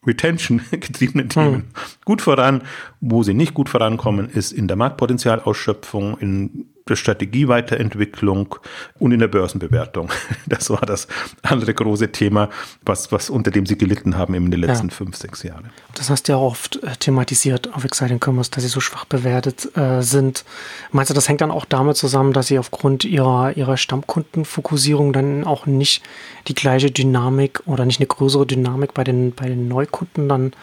[0.07, 1.63] Retention getriebene Themen hm.
[2.05, 2.63] gut voran.
[3.01, 8.55] Wo sie nicht gut vorankommen, ist in der Marktpotenzialausschöpfung, in der Strategieweiterentwicklung
[8.99, 10.09] und in der Börsenbewertung.
[10.47, 11.07] Das war das
[11.41, 12.49] andere große Thema,
[12.85, 14.93] was, was unter dem sie gelitten haben in den letzten ja.
[14.93, 15.69] fünf, sechs Jahren.
[15.93, 19.05] Das hast du ja auch oft äh, thematisiert auf Exciting Commerce, dass sie so schwach
[19.05, 20.45] bewertet äh, sind.
[20.91, 25.43] Meinst du, das hängt dann auch damit zusammen, dass sie aufgrund ihrer, ihrer Stammkundenfokussierung dann
[25.43, 26.01] auch nicht
[26.47, 30.53] die gleiche Dynamik oder nicht eine größere Dynamik bei den, bei den Neukunden dann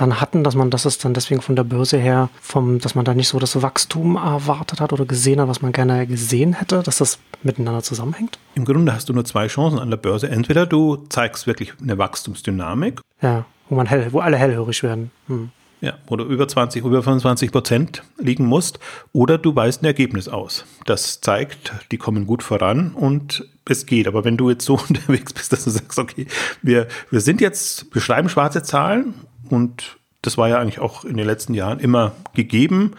[0.00, 3.04] dann hatten, dass man das ist dann deswegen von der Börse her, vom, dass man
[3.04, 6.82] da nicht so das Wachstum erwartet hat oder gesehen hat, was man gerne gesehen hätte,
[6.82, 8.38] dass das miteinander zusammenhängt?
[8.54, 10.28] Im Grunde hast du nur zwei Chancen an der Börse.
[10.28, 13.00] Entweder du zeigst wirklich eine Wachstumsdynamik.
[13.22, 15.10] Ja, wo man hell, wo alle hellhörig werden.
[15.26, 15.50] Hm.
[15.80, 18.80] Ja, wo du über 20, über 25 Prozent liegen musst,
[19.12, 20.64] oder du weist ein Ergebnis aus.
[20.86, 24.08] Das zeigt, die kommen gut voran und es geht.
[24.08, 26.26] Aber wenn du jetzt so unterwegs bist, dass du sagst, okay,
[26.62, 29.14] wir, wir sind jetzt, wir schreiben schwarze Zahlen
[29.52, 32.92] und das war ja eigentlich auch in den letzten Jahren immer gegeben.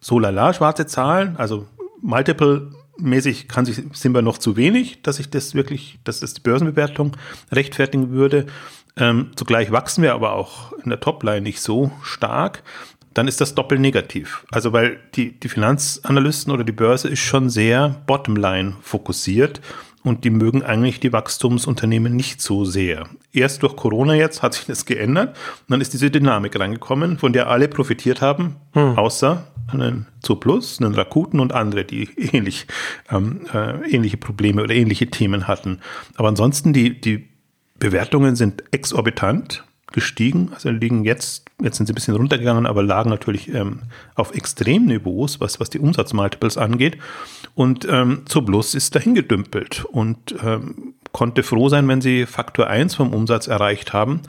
[0.00, 1.66] So lala, schwarze Zahlen, also
[2.00, 6.34] multiple mäßig kann sich, sind wir noch zu wenig, dass ich das wirklich, dass das
[6.34, 7.16] die Börsenbewertung
[7.50, 8.46] rechtfertigen würde.
[8.96, 12.62] Ähm, zugleich wachsen wir aber auch in der Topline nicht so stark.
[13.12, 14.44] Dann ist das doppelt negativ.
[14.50, 19.60] Also weil die, die Finanzanalysten oder die Börse ist schon sehr Bottomline fokussiert
[20.04, 23.08] und die mögen eigentlich die Wachstumsunternehmen nicht so sehr.
[23.32, 27.32] Erst durch Corona jetzt hat sich das geändert und dann ist diese Dynamik reingekommen, von
[27.32, 28.96] der alle profitiert haben, hm.
[28.96, 32.66] außer einen Zooplus, einen Rakuten und andere, die ähnlich,
[33.10, 35.80] ähm, äh, ähnliche Probleme oder ähnliche Themen hatten.
[36.16, 37.28] Aber ansonsten, die, die
[37.78, 39.64] Bewertungen sind exorbitant
[39.94, 40.50] gestiegen.
[40.52, 43.82] Also liegen jetzt, jetzt sind sie ein bisschen runtergegangen, aber lagen natürlich ähm,
[44.16, 46.98] auf Extremniveaus, was, was die Umsatzmultiples angeht.
[47.54, 52.96] Und ähm, Zublus ist dahin gedümpelt und ähm, konnte froh sein, wenn sie Faktor 1
[52.96, 54.22] vom Umsatz erreicht haben,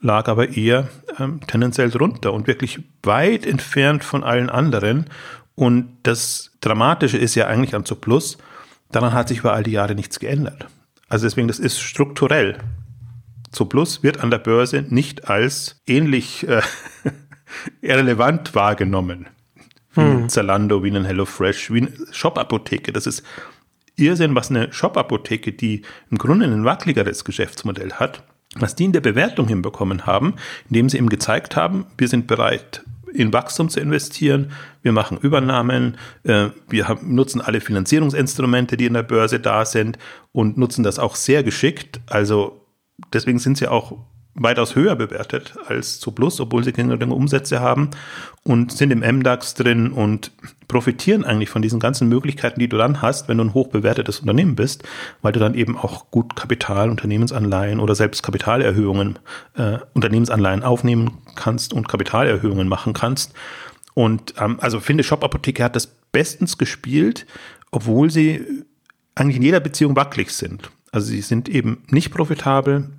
[0.00, 0.88] lag aber eher
[1.18, 5.06] ähm, tendenziell drunter und wirklich weit entfernt von allen anderen.
[5.56, 8.38] Und das Dramatische ist ja eigentlich an Zuplus,
[8.92, 10.68] daran hat sich über all die Jahre nichts geändert.
[11.08, 12.58] Also deswegen, das ist strukturell.
[13.50, 16.62] Zuplus wird an der Börse nicht als ähnlich äh,
[17.82, 19.26] relevant wahrgenommen
[19.98, 20.22] wie hm.
[20.24, 22.92] ein Zalando, wie ein HelloFresh, wie eine Shop-Apotheke.
[22.92, 23.22] Das ist
[23.96, 28.22] Irrsinn, was eine Shop-Apotheke, die im Grunde ein wackeligeres Geschäftsmodell hat,
[28.54, 30.34] was die in der Bewertung hinbekommen haben,
[30.68, 35.96] indem sie eben gezeigt haben, wir sind bereit, in Wachstum zu investieren, wir machen Übernahmen,
[36.24, 39.98] äh, wir haben, nutzen alle Finanzierungsinstrumente, die in der Börse da sind
[40.32, 42.00] und nutzen das auch sehr geschickt.
[42.06, 42.60] Also
[43.12, 43.98] deswegen sind sie auch
[44.34, 47.90] weitaus höher bewertet als zu Plus, obwohl sie geringere Umsätze haben
[48.44, 50.30] und sind im MDAX drin und
[50.68, 54.54] profitieren eigentlich von diesen ganzen Möglichkeiten, die du dann hast, wenn du ein hochbewertetes Unternehmen
[54.54, 54.84] bist,
[55.22, 59.18] weil du dann eben auch gut Kapital, Unternehmensanleihen oder selbst Kapitalerhöhungen,
[59.56, 63.32] äh, Unternehmensanleihen aufnehmen kannst und Kapitalerhöhungen machen kannst.
[63.94, 67.26] Und ähm, also finde, Shop Apotheke hat das bestens gespielt,
[67.70, 68.64] obwohl sie
[69.14, 70.70] eigentlich in jeder Beziehung wackelig sind.
[70.92, 72.90] Also sie sind eben nicht profitabel,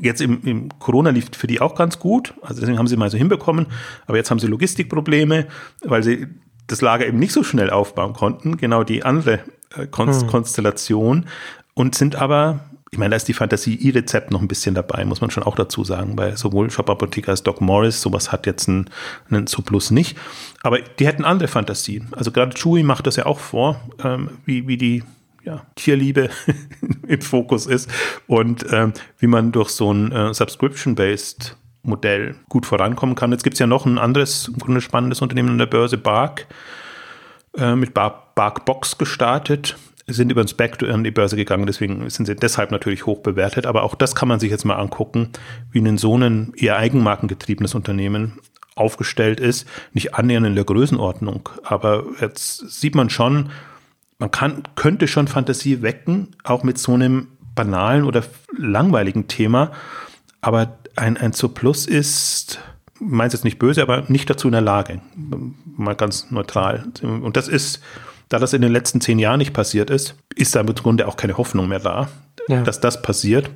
[0.00, 3.10] Jetzt im, im, Corona lief für die auch ganz gut, also deswegen haben sie mal
[3.10, 3.66] so hinbekommen,
[4.06, 5.46] aber jetzt haben sie Logistikprobleme,
[5.84, 6.26] weil sie
[6.66, 9.40] das Lager eben nicht so schnell aufbauen konnten, genau die andere
[9.76, 10.28] äh, Konst hm.
[10.28, 11.26] Konstellation.
[11.74, 12.60] Und sind aber,
[12.90, 15.56] ich meine, da ist die Fantasie E-Rezept noch ein bisschen dabei, muss man schon auch
[15.56, 18.90] dazu sagen, weil sowohl Shop Apotheker als Doc Morris, sowas hat jetzt einen,
[19.30, 20.16] einen Zuplus nicht,
[20.62, 22.08] aber die hätten andere Fantasien.
[22.12, 25.02] Also gerade Chewy macht das ja auch vor, ähm, wie, wie die
[25.44, 26.30] ja, Tierliebe
[27.06, 27.90] im Fokus ist
[28.26, 33.30] und ähm, wie man durch so ein äh, Subscription-Based Modell gut vorankommen kann.
[33.30, 36.46] Jetzt gibt es ja noch ein anderes, im Grunde spannendes Unternehmen an der Börse, Bark,
[37.56, 39.76] äh, mit Bark, Bark Box gestartet,
[40.06, 43.66] sind über den Spec an die Börse gegangen, deswegen sind sie deshalb natürlich hoch bewertet.
[43.66, 45.30] Aber auch das kann man sich jetzt mal angucken,
[45.70, 48.38] wie ein so ein eher eigenmarkengetriebenes Unternehmen
[48.76, 49.68] aufgestellt ist.
[49.92, 53.50] Nicht annähernd in der Größenordnung, aber jetzt sieht man schon,
[54.18, 58.22] man kann, könnte schon Fantasie wecken, auch mit so einem banalen oder
[58.56, 59.72] langweiligen Thema.
[60.40, 62.60] Aber ein, ein Surplus ist,
[63.00, 65.00] meint jetzt nicht böse, aber nicht dazu in der Lage.
[65.76, 66.84] Mal ganz neutral.
[67.02, 67.80] Und das ist,
[68.28, 71.16] da das in den letzten zehn Jahren nicht passiert ist, ist da im Grunde auch
[71.16, 72.08] keine Hoffnung mehr da,
[72.48, 72.62] ja.
[72.62, 73.50] dass das passiert.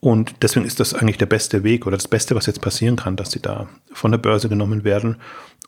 [0.00, 3.14] Und deswegen ist das eigentlich der beste Weg oder das Beste, was jetzt passieren kann,
[3.14, 5.16] dass sie da von der Börse genommen werden.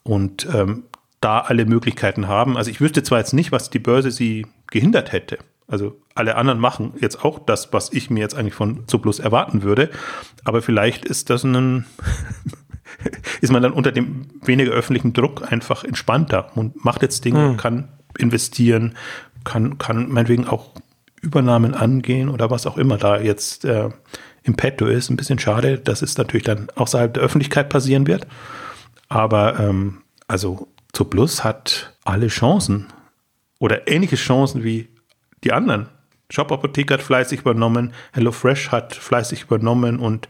[0.02, 0.84] Und ähm,
[1.24, 2.56] da alle Möglichkeiten haben.
[2.56, 5.38] Also ich wüsste zwar jetzt nicht, was die Börse sie gehindert hätte.
[5.66, 9.62] Also alle anderen machen jetzt auch das, was ich mir jetzt eigentlich von Zuplus erwarten
[9.62, 9.90] würde.
[10.44, 11.86] Aber vielleicht ist das ein,
[13.40, 17.56] ist man dann unter dem weniger öffentlichen Druck einfach entspannter und macht jetzt Dinge, hm.
[17.56, 18.94] kann investieren,
[19.44, 20.70] kann, kann meinetwegen auch
[21.22, 23.88] Übernahmen angehen oder was auch immer da jetzt äh,
[24.42, 25.08] im Petto ist.
[25.08, 28.26] Ein bisschen schade, dass es natürlich dann außerhalb der Öffentlichkeit passieren wird.
[29.08, 32.86] Aber ähm, also Zo Plus hat alle Chancen
[33.58, 34.88] oder ähnliche Chancen wie
[35.42, 35.88] die anderen.
[36.30, 40.28] Shop Apotheke hat fleißig übernommen, HelloFresh hat fleißig übernommen und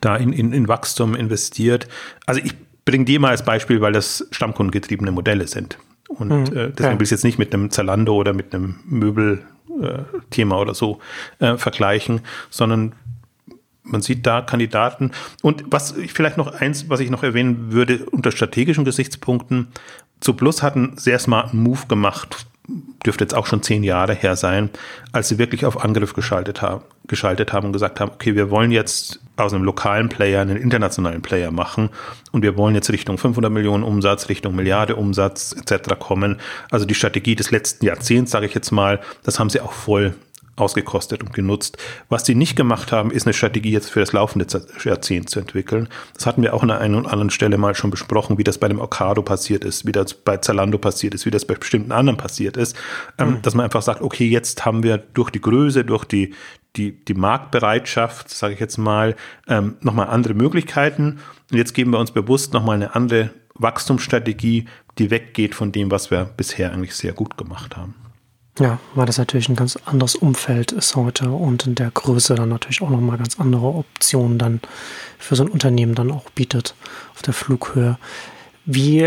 [0.00, 1.88] da in, in, in Wachstum investiert.
[2.26, 5.78] Also ich bringe die mal als Beispiel, weil das stammkundengetriebene Modelle sind.
[6.08, 8.80] Und mhm, äh, deswegen will ich es jetzt nicht mit einem Zalando oder mit einem
[8.84, 11.00] Möbelthema äh, oder so
[11.38, 12.20] äh, vergleichen,
[12.50, 12.94] sondern
[13.86, 15.12] man sieht da Kandidaten.
[15.42, 19.68] Und was ich vielleicht noch eins, was ich noch erwähnen würde, unter strategischen Gesichtspunkten,
[20.20, 22.46] zu Plus hat einen sehr smarten Move gemacht,
[23.04, 24.70] dürfte jetzt auch schon zehn Jahre her sein,
[25.12, 28.72] als sie wirklich auf Angriff geschaltet haben, geschaltet haben und gesagt haben, okay, wir wollen
[28.72, 31.90] jetzt aus einem lokalen Player einen internationalen Player machen
[32.32, 35.94] und wir wollen jetzt Richtung 500 Millionen Umsatz, Richtung Milliarde Umsatz etc.
[35.98, 36.38] kommen.
[36.70, 40.14] Also die Strategie des letzten Jahrzehnts, sage ich jetzt mal, das haben sie auch voll
[40.56, 41.78] ausgekostet und genutzt.
[42.08, 44.46] Was sie nicht gemacht haben, ist eine Strategie jetzt für das laufende
[44.82, 45.88] Jahrzehnt zu entwickeln.
[46.14, 48.58] Das hatten wir auch an der einen oder anderen Stelle mal schon besprochen, wie das
[48.58, 51.92] bei dem Ocado passiert ist, wie das bei Zalando passiert ist, wie das bei bestimmten
[51.92, 52.76] anderen passiert ist.
[53.20, 53.42] Mhm.
[53.42, 56.34] dass man einfach sagt, okay, jetzt haben wir durch die Größe, durch die,
[56.76, 59.14] die, die Marktbereitschaft, sage ich jetzt mal,
[59.48, 61.18] ähm, nochmal andere Möglichkeiten.
[61.50, 64.66] Und jetzt geben wir uns bewusst nochmal eine andere Wachstumsstrategie,
[64.98, 67.94] die weggeht von dem, was wir bisher eigentlich sehr gut gemacht haben.
[68.58, 72.48] Ja, weil das natürlich ein ganz anderes Umfeld ist heute und in der Größe dann
[72.48, 74.60] natürlich auch nochmal ganz andere Optionen dann
[75.18, 76.74] für so ein Unternehmen dann auch bietet
[77.14, 77.98] auf der Flughöhe.
[78.64, 79.04] Wie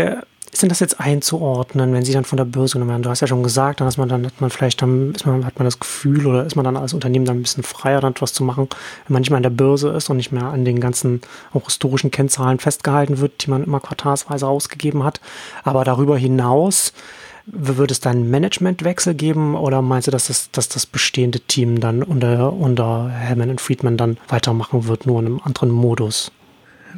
[0.52, 3.02] ist denn das jetzt einzuordnen, wenn Sie dann von der Börse genommen werden?
[3.02, 5.44] Du hast ja schon gesagt, dann hat man dann, hat man vielleicht dann, ist man,
[5.44, 8.12] hat man das Gefühl oder ist man dann als Unternehmen dann ein bisschen freier, dann
[8.12, 8.68] etwas zu machen,
[9.06, 11.20] wenn man nicht mehr an der Börse ist und nicht mehr an den ganzen
[11.52, 15.20] auch historischen Kennzahlen festgehalten wird, die man immer quartalsweise ausgegeben hat.
[15.62, 16.92] Aber darüber hinaus,
[17.46, 21.80] wird es dann einen Managementwechsel geben oder meinst du, dass das, dass das bestehende Team
[21.80, 26.32] dann unter, unter Hellman und Friedman dann weitermachen wird, nur in einem anderen Modus?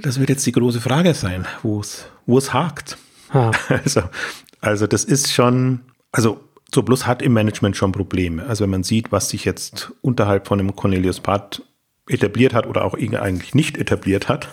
[0.00, 2.96] Das wird jetzt die große Frage sein, wo es, wo es hakt.
[3.32, 3.50] Ja.
[3.68, 4.02] Also,
[4.60, 5.80] also das ist schon,
[6.12, 6.40] also
[6.74, 8.44] so Plus hat im Management schon Probleme.
[8.46, 11.62] Also wenn man sieht, was sich jetzt unterhalb von dem Cornelius Part
[12.08, 14.48] etabliert hat oder auch eigentlich nicht etabliert hat.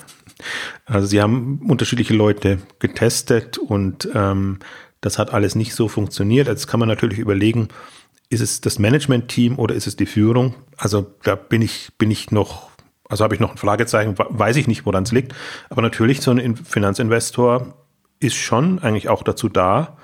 [0.85, 4.59] Also sie haben unterschiedliche Leute getestet und ähm,
[5.01, 6.47] das hat alles nicht so funktioniert.
[6.47, 7.69] Jetzt kann man natürlich überlegen,
[8.29, 10.55] ist es das Management-Team oder ist es die Führung?
[10.77, 12.69] Also da bin ich, bin ich noch,
[13.07, 15.33] also habe ich noch ein Fragezeichen, weiß ich nicht, woran es liegt.
[15.69, 17.73] Aber natürlich, so ein Finanzinvestor
[18.19, 19.97] ist schon eigentlich auch dazu da,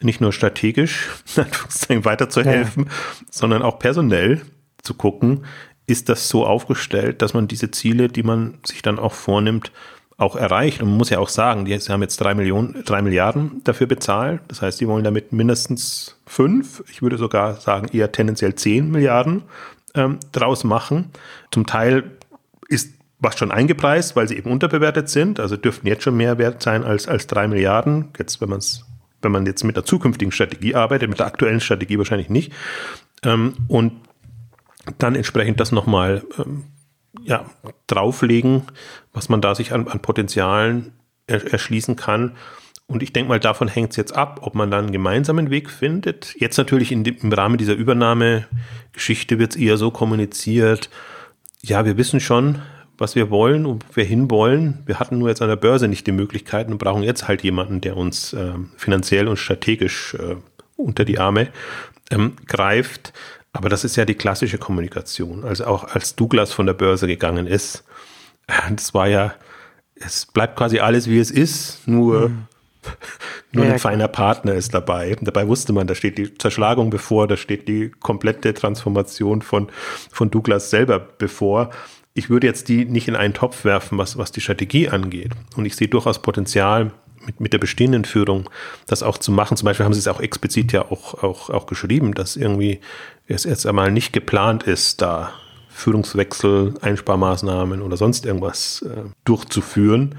[0.00, 1.08] nicht nur strategisch
[1.88, 2.90] weiterzuhelfen, ja.
[3.30, 4.42] sondern auch personell
[4.82, 5.44] zu gucken,
[5.86, 9.72] ist das so aufgestellt, dass man diese Ziele, die man sich dann auch vornimmt,
[10.18, 10.82] auch erreicht.
[10.82, 14.40] Und man muss ja auch sagen, die haben jetzt drei Millionen, drei Milliarden dafür bezahlt.
[14.48, 19.44] Das heißt, die wollen damit mindestens fünf, ich würde sogar sagen eher tendenziell zehn Milliarden
[19.94, 21.10] ähm, draus machen.
[21.52, 22.18] Zum Teil
[22.68, 25.38] ist was schon eingepreist, weil sie eben unterbewertet sind.
[25.40, 28.08] Also dürften jetzt schon mehr wert sein als, als drei Milliarden.
[28.18, 28.84] Jetzt, wenn man es,
[29.22, 32.52] wenn man jetzt mit der zukünftigen Strategie arbeitet, mit der aktuellen Strategie wahrscheinlich nicht.
[33.22, 33.92] Ähm, und
[34.98, 36.64] dann entsprechend das nochmal ähm,
[37.22, 37.46] ja,
[37.86, 38.62] drauflegen,
[39.12, 40.92] was man da sich an, an Potenzialen
[41.26, 42.36] er, erschließen kann.
[42.86, 45.68] Und ich denke mal, davon hängt es jetzt ab, ob man dann einen gemeinsamen Weg
[45.70, 46.34] findet.
[46.38, 50.88] Jetzt natürlich dem, im Rahmen dieser Übernahmegeschichte wird es eher so kommuniziert,
[51.62, 52.60] ja, wir wissen schon,
[52.96, 54.82] was wir wollen und wo wir hinwollen.
[54.86, 57.80] Wir hatten nur jetzt an der Börse nicht die Möglichkeiten und brauchen jetzt halt jemanden,
[57.80, 60.36] der uns äh, finanziell und strategisch äh,
[60.76, 61.48] unter die Arme
[62.10, 63.12] ähm, greift.
[63.52, 65.44] Aber das ist ja die klassische Kommunikation.
[65.44, 67.84] Also auch als Douglas von der Börse gegangen ist,
[68.70, 69.34] das war ja,
[69.94, 72.46] es bleibt quasi alles wie es ist, nur, mhm.
[73.52, 75.16] nur ja, ein feiner Partner ist dabei.
[75.20, 79.68] Dabei wusste man, da steht die Zerschlagung bevor, da steht die komplette Transformation von,
[80.10, 81.70] von Douglas selber bevor.
[82.14, 85.32] Ich würde jetzt die nicht in einen Topf werfen, was, was die Strategie angeht.
[85.56, 86.92] Und ich sehe durchaus Potenzial,
[87.24, 88.48] mit, mit der bestehenden Führung
[88.86, 89.56] das auch zu machen.
[89.56, 92.80] Zum Beispiel haben sie es auch explizit ja auch, auch, auch geschrieben, dass irgendwie
[93.26, 95.32] es jetzt einmal nicht geplant ist, da
[95.68, 100.16] Führungswechsel, Einsparmaßnahmen oder sonst irgendwas äh, durchzuführen.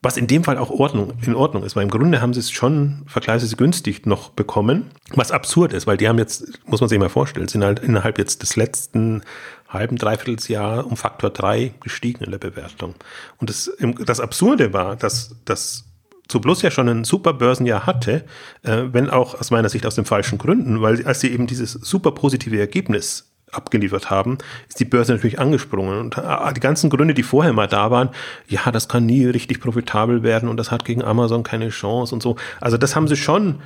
[0.00, 2.52] Was in dem Fall auch Ordnung, in Ordnung ist, weil im Grunde haben sie es
[2.52, 7.00] schon vergleichsweise günstig noch bekommen, was absurd ist, weil die haben jetzt, muss man sich
[7.00, 9.24] mal vorstellen, sind halt innerhalb jetzt des letzten
[9.68, 12.94] halben, dreiviertel Jahr um Faktor 3 gestiegen in der Bewertung.
[13.38, 13.72] Und das,
[14.06, 15.87] das Absurde war, dass, dass
[16.28, 18.24] Zuplus ja schon ein super Börsenjahr hatte,
[18.62, 21.72] äh, wenn auch aus meiner Sicht aus den falschen Gründen, weil als sie eben dieses
[21.72, 24.38] super positive Ergebnis abgeliefert haben,
[24.68, 25.98] ist die Börse natürlich angesprungen.
[25.98, 28.10] Und äh, die ganzen Gründe, die vorher mal da waren,
[28.46, 32.22] ja, das kann nie richtig profitabel werden und das hat gegen Amazon keine Chance und
[32.22, 32.36] so.
[32.60, 33.60] Also das haben sie schon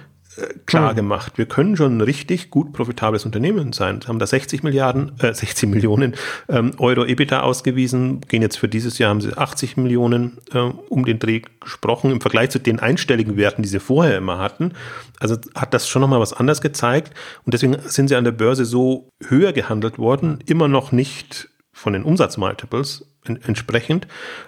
[0.66, 0.97] klar hm.
[0.97, 1.33] gemacht.
[1.37, 4.01] Wir können schon ein richtig gut profitables Unternehmen sein.
[4.03, 6.14] Wir haben da 60 Milliarden, äh, 60 Millionen
[6.49, 8.21] ähm, Euro EBITDA ausgewiesen.
[8.23, 12.21] Gehen jetzt für dieses Jahr haben sie 80 Millionen äh, um den Dreh gesprochen im
[12.21, 14.73] Vergleich zu den einstelligen Werten, die sie vorher immer hatten.
[15.21, 17.12] Also hat das schon nochmal was anderes gezeigt.
[17.45, 21.49] Und deswegen sind sie an der Börse so höher gehandelt worden, immer noch nicht
[21.83, 24.07] von den Umsatzmultiples entsprechend.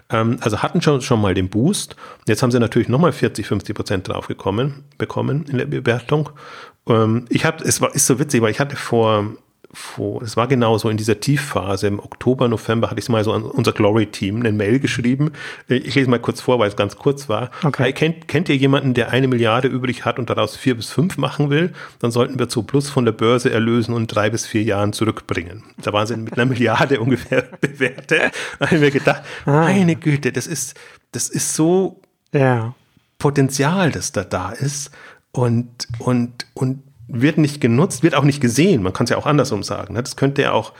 [0.08, 1.96] Ähm, also hatten schon, schon mal den Boost.
[2.26, 6.30] Jetzt haben sie natürlich nochmal 40, 50 Prozent drauf gekommen, bekommen in der Bewertung.
[6.88, 9.26] Ähm, ich habe, es war, ist so witzig, weil ich hatte vor
[9.72, 13.32] vor, es war genau so in dieser Tiefphase, im Oktober, November hatte ich mal so
[13.32, 15.32] an unser Glory-Team eine Mail geschrieben.
[15.68, 17.50] Ich lese mal kurz vor, weil es ganz kurz war.
[17.62, 17.92] Okay.
[17.92, 21.50] Kennt, kennt ihr jemanden, der eine Milliarde übrig hat und daraus vier bis fünf machen
[21.50, 21.72] will?
[21.98, 25.64] Dann sollten wir zu Plus von der Börse erlösen und drei bis vier Jahren zurückbringen.
[25.82, 28.32] Da waren sie mit einer Milliarde ungefähr bewertet.
[28.58, 29.62] Da habe ich mir gedacht, ah.
[29.62, 30.74] meine Güte, das ist,
[31.12, 32.00] das ist so
[32.32, 32.74] ja.
[33.18, 34.90] Potenzial, das da da ist.
[35.32, 38.82] Und, und, und wird nicht genutzt, wird auch nicht gesehen.
[38.82, 39.94] Man kann es ja auch andersrum sagen.
[39.94, 40.02] Ne?
[40.02, 40.72] Das könnte ja auch,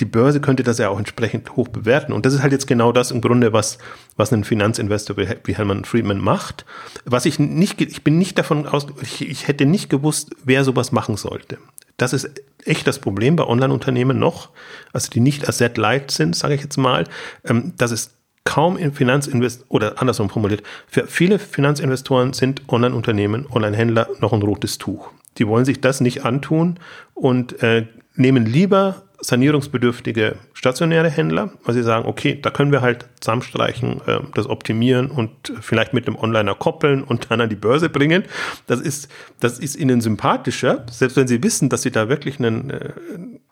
[0.00, 2.12] die Börse könnte das ja auch entsprechend hoch bewerten.
[2.12, 3.78] Und das ist halt jetzt genau das im Grunde, was,
[4.16, 6.64] was ein Finanzinvestor wie Hermann Friedman macht.
[7.04, 10.92] Was ich nicht, ich bin nicht davon aus, ich, ich hätte nicht gewusst, wer sowas
[10.92, 11.58] machen sollte.
[11.96, 12.30] Das ist
[12.64, 14.50] echt das Problem bei Online-Unternehmen noch,
[14.92, 17.04] also die nicht asset-light sind, sage ich jetzt mal,
[17.44, 18.13] ähm, dass es
[18.44, 24.78] kaum in Finanzinvest oder andersrum formuliert, für viele Finanzinvestoren sind Online-Unternehmen, Online-Händler noch ein rotes
[24.78, 25.10] Tuch.
[25.38, 26.78] Die wollen sich das nicht antun
[27.14, 33.06] und äh, nehmen lieber sanierungsbedürftige stationäre Händler, weil sie sagen, okay, da können wir halt
[33.20, 35.30] zusammenstreichen, äh, das optimieren und
[35.60, 38.24] vielleicht mit einem Onliner koppeln und dann an die Börse bringen.
[38.66, 39.08] Das ist,
[39.40, 42.90] das ist ihnen sympathischer, selbst wenn sie wissen, dass sie da wirklich ein äh,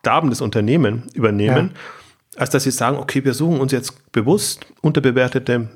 [0.02, 1.80] darbendes Unternehmen übernehmen, ja.
[2.36, 5.68] Als dass sie sagen, okay, wir suchen uns jetzt bewusst unterbewertete,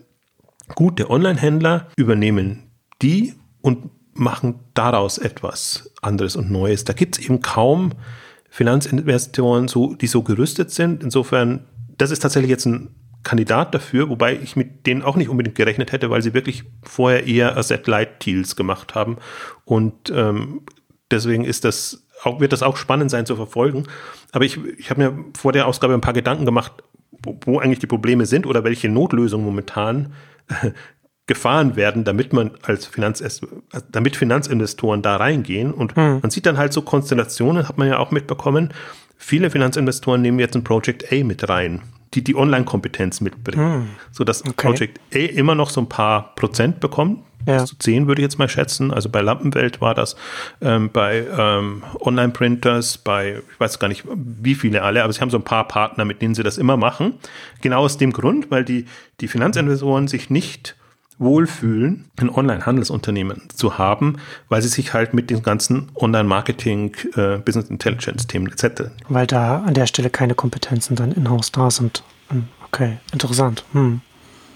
[0.74, 2.70] gute Online-Händler, übernehmen
[3.02, 6.84] die und machen daraus etwas anderes und Neues.
[6.84, 7.92] Da gibt es eben kaum
[8.48, 11.02] Finanzinvestoren, so, die so gerüstet sind.
[11.02, 11.66] Insofern,
[11.98, 15.92] das ist tatsächlich jetzt ein Kandidat dafür, wobei ich mit denen auch nicht unbedingt gerechnet
[15.92, 19.18] hätte, weil sie wirklich vorher eher Asset-Light-Deals gemacht haben.
[19.64, 20.62] Und ähm,
[21.10, 23.84] deswegen ist das auch, wird das auch spannend sein zu verfolgen.
[24.32, 26.72] Aber ich, ich habe mir vor der Ausgabe ein paar Gedanken gemacht,
[27.22, 30.12] wo, wo eigentlich die Probleme sind oder welche Notlösungen momentan
[31.26, 33.22] gefahren werden, damit man als Finanz
[33.90, 35.72] damit Finanzinvestoren da reingehen.
[35.72, 36.20] Und hm.
[36.20, 38.72] man sieht dann halt so Konstellationen, hat man ja auch mitbekommen.
[39.16, 41.82] Viele Finanzinvestoren nehmen jetzt ein Project A mit rein,
[42.14, 43.88] die die Online-Kompetenz mitbringen, hm.
[44.12, 44.68] sodass okay.
[44.68, 47.24] Project A immer noch so ein paar Prozent bekommt.
[47.46, 47.60] Ja.
[47.60, 48.92] Bis zu zehn würde ich jetzt mal schätzen.
[48.92, 50.16] Also bei Lampenwelt war das,
[50.60, 55.30] ähm, bei ähm, Online-Printers, bei, ich weiß gar nicht, wie viele alle, aber sie haben
[55.30, 57.14] so ein paar Partner, mit denen sie das immer machen.
[57.62, 58.86] Genau aus dem Grund, weil die,
[59.20, 60.76] die Finanzinvestoren sich nicht
[61.18, 67.70] wohlfühlen, ein Online-Handelsunternehmen zu haben, weil sie sich halt mit den ganzen Online-Marketing, äh, Business
[67.70, 68.90] Intelligence-Themen etc.
[69.08, 72.02] Weil da an der Stelle keine Kompetenzen dann in-house da sind.
[72.28, 73.64] Hm, okay, interessant.
[73.72, 74.02] Hm.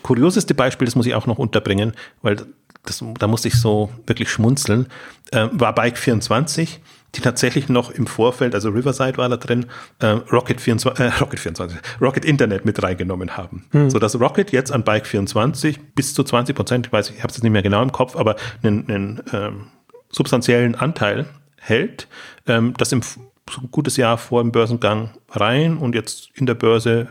[0.03, 2.37] Kurioseste Beispiel, das muss ich auch noch unterbringen, weil
[2.84, 4.86] das, da musste ich so wirklich schmunzeln,
[5.32, 6.80] äh, war Bike 24
[7.14, 9.66] die tatsächlich noch im Vorfeld, also Riverside war da drin,
[9.98, 13.66] äh, Rocket 24, äh, Rocket 24, Rocket Internet mit reingenommen haben.
[13.72, 13.90] Mhm.
[13.90, 17.28] So dass Rocket jetzt an Bike 24 bis zu 20 Prozent, ich weiß, ich habe
[17.28, 19.66] es jetzt nicht mehr genau im Kopf, aber einen, einen ähm,
[20.10, 21.26] substanziellen Anteil
[21.58, 22.06] hält,
[22.46, 26.54] ähm, das im so ein gutes Jahr vor dem Börsengang rein und jetzt in der
[26.54, 27.08] Börse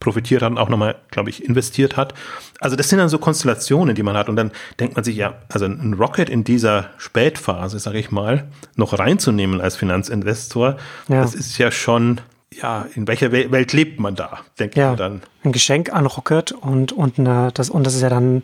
[0.00, 2.14] profitiert hat und auch nochmal, glaube ich, investiert hat.
[2.60, 4.28] Also das sind dann so Konstellationen, die man hat.
[4.28, 8.48] Und dann denkt man sich, ja, also ein Rocket in dieser Spätphase, sage ich mal,
[8.76, 10.76] noch reinzunehmen als Finanzinvestor,
[11.08, 11.22] ja.
[11.22, 12.20] das ist ja schon,
[12.52, 15.22] ja, in welcher Welt lebt man da, denke ja, ich dann.
[15.42, 18.42] Ein Geschenk an Rocket und, und, eine, das, und das ist ja dann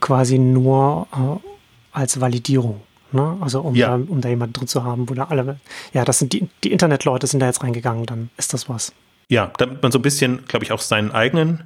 [0.00, 1.48] quasi nur äh,
[1.92, 2.80] als Validierung.
[3.12, 3.36] Ne?
[3.40, 3.96] Also um, ja.
[3.96, 5.60] da, um da jemanden drin zu haben, wo da alle,
[5.92, 8.92] ja, das sind die, die Internetleute sind da jetzt reingegangen, dann ist das was.
[9.28, 11.64] Ja, damit man so ein bisschen, glaube ich, auch seinen eigenen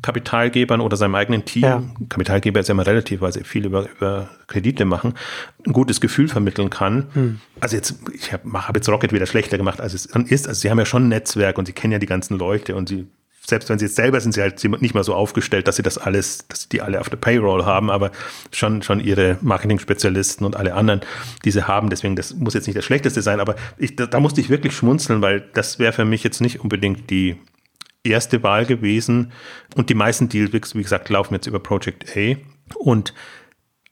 [0.00, 1.82] Kapitalgebern oder seinem eigenen Team, ja.
[2.08, 5.14] Kapitalgeber ist ja immer relativ, weil sie viel über, über Kredite machen,
[5.66, 7.08] ein gutes Gefühl vermitteln kann.
[7.12, 7.40] Hm.
[7.60, 10.48] Also jetzt, ich habe hab jetzt Rocket wieder schlechter gemacht, als es ist.
[10.48, 12.88] Also sie haben ja schon ein Netzwerk und sie kennen ja die ganzen Leute und
[12.88, 13.06] sie
[13.44, 15.98] selbst wenn sie jetzt selber sind, sie halt nicht mal so aufgestellt, dass sie das
[15.98, 18.12] alles, dass die alle auf der Payroll haben, aber
[18.52, 21.00] schon, schon ihre Marketing-Spezialisten und alle anderen,
[21.44, 21.90] die sie haben.
[21.90, 24.74] Deswegen, das muss jetzt nicht das Schlechteste sein, aber ich, da, da musste ich wirklich
[24.74, 27.36] schmunzeln, weil das wäre für mich jetzt nicht unbedingt die
[28.04, 29.32] erste Wahl gewesen.
[29.74, 32.36] Und die meisten Deals, wie gesagt, laufen jetzt über Project A.
[32.76, 33.12] Und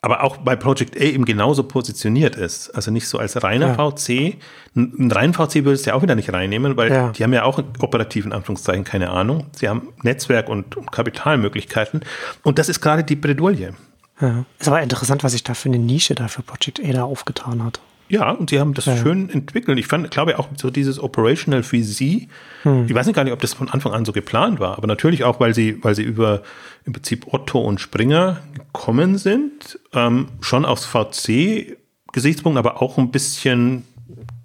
[0.03, 2.71] aber auch bei Project A eben genauso positioniert ist.
[2.71, 3.91] Also nicht so als reiner ja.
[3.91, 4.37] VC.
[4.75, 7.09] Ein reinen VC würdest du ja auch wieder nicht reinnehmen, weil ja.
[7.11, 9.47] die haben ja auch in operativen Anführungszeichen keine Ahnung.
[9.53, 12.01] Sie haben Netzwerk und, und Kapitalmöglichkeiten.
[12.43, 13.75] Und das ist gerade die Bredouille.
[14.21, 14.45] Ja.
[14.59, 17.63] Ist aber interessant, was sich da für eine Nische da für Project A da aufgetan
[17.63, 17.81] hat.
[18.11, 18.97] Ja, und sie haben das ja.
[18.97, 19.79] schön entwickelt.
[19.79, 22.29] Ich fand, glaube auch so dieses Operational VC.
[22.65, 22.87] Hm.
[22.89, 25.23] Ich weiß nicht gar nicht, ob das von Anfang an so geplant war, aber natürlich
[25.23, 26.43] auch, weil sie, weil sie über
[26.85, 33.85] im Prinzip Otto und Springer gekommen sind, ähm, schon aus VC-Gesichtspunkt, aber auch ein bisschen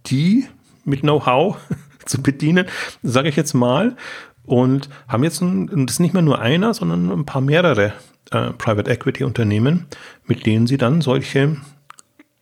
[0.06, 0.46] die
[0.84, 1.58] mit Know-how
[2.06, 2.68] zu bedienen,
[3.02, 3.98] sage ich jetzt mal.
[4.44, 7.94] Und haben jetzt, ein, das ist nicht mehr nur einer, sondern ein paar mehrere
[8.30, 9.88] äh, Private Equity Unternehmen,
[10.28, 11.58] mit denen sie dann solche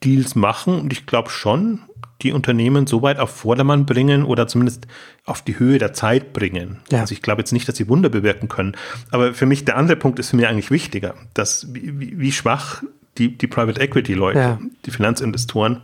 [0.04, 1.80] Deals machen und ich glaube schon,
[2.22, 4.86] die Unternehmen so weit auf Vordermann bringen oder zumindest
[5.24, 6.80] auf die Höhe der Zeit bringen.
[6.90, 7.00] Ja.
[7.00, 8.76] Also ich glaube jetzt nicht, dass sie Wunder bewirken können.
[9.10, 12.82] Aber für mich der andere Punkt ist für mich eigentlich wichtiger, dass wie, wie schwach
[13.18, 14.58] die, die Private Equity Leute, ja.
[14.86, 15.82] die Finanzinvestoren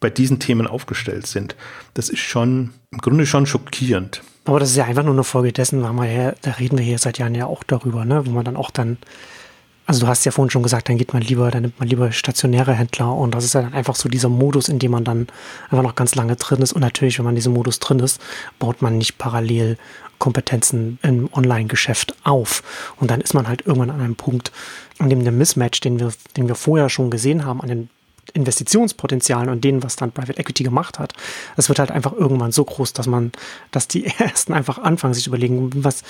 [0.00, 1.56] bei diesen Themen aufgestellt sind.
[1.94, 4.22] Das ist schon im Grunde schon schockierend.
[4.44, 6.98] Aber das ist ja einfach nur eine Folge dessen, da, ja, da reden wir hier
[6.98, 8.26] seit Jahren ja auch darüber, ne?
[8.26, 8.96] wo man dann auch dann
[9.88, 12.12] also du hast ja vorhin schon gesagt, dann geht man lieber, dann nimmt man lieber
[12.12, 15.28] stationäre Händler und das ist ja dann einfach so dieser Modus, in dem man dann
[15.70, 16.74] einfach noch ganz lange drin ist.
[16.74, 18.20] Und natürlich, wenn man in diesem Modus drin ist,
[18.58, 19.78] baut man nicht parallel
[20.18, 22.62] Kompetenzen im Online-Geschäft auf.
[22.96, 24.52] Und dann ist man halt irgendwann an einem Punkt,
[24.98, 27.90] an dem der Mismatch, den wir, den wir vorher schon gesehen haben, an den
[28.34, 31.14] Investitionspotenzialen und denen, was dann Private Equity gemacht hat,
[31.56, 33.32] das wird halt einfach irgendwann so groß, dass man,
[33.70, 36.02] dass die ersten einfach anfangen, sich überlegen, was,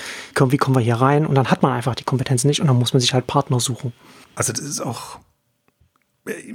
[0.47, 1.25] wie kommen wir hier rein?
[1.25, 3.59] Und dann hat man einfach die Kompetenz nicht und dann muss man sich halt Partner
[3.59, 3.93] suchen.
[4.35, 5.19] Also das ist auch,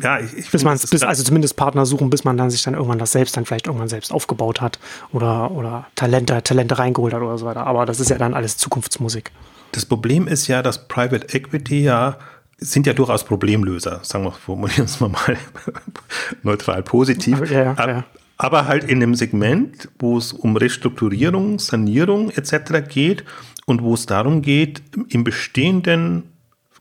[0.01, 2.75] ja, ich, ich bis man bis, also zumindest Partner suchen, bis man dann sich dann
[2.75, 4.79] irgendwann das selbst dann vielleicht irgendwann selbst aufgebaut hat
[5.13, 7.67] oder oder Talente Talente reingeholt hat oder so weiter.
[7.67, 9.33] Aber das ist ja dann alles Zukunftsmusik.
[9.73, 12.19] Das Problem ist ja, dass Private Equity ja
[12.65, 15.37] sind ja durchaus Problemlöser, sagen wir, formulieren wir mal
[16.43, 17.51] neutral positiv.
[17.51, 18.05] Ja, ja.
[18.37, 22.89] Aber halt in einem Segment, wo es um Restrukturierung, Sanierung etc.
[22.89, 23.25] geht
[23.67, 26.25] und wo es darum geht, im bestehenden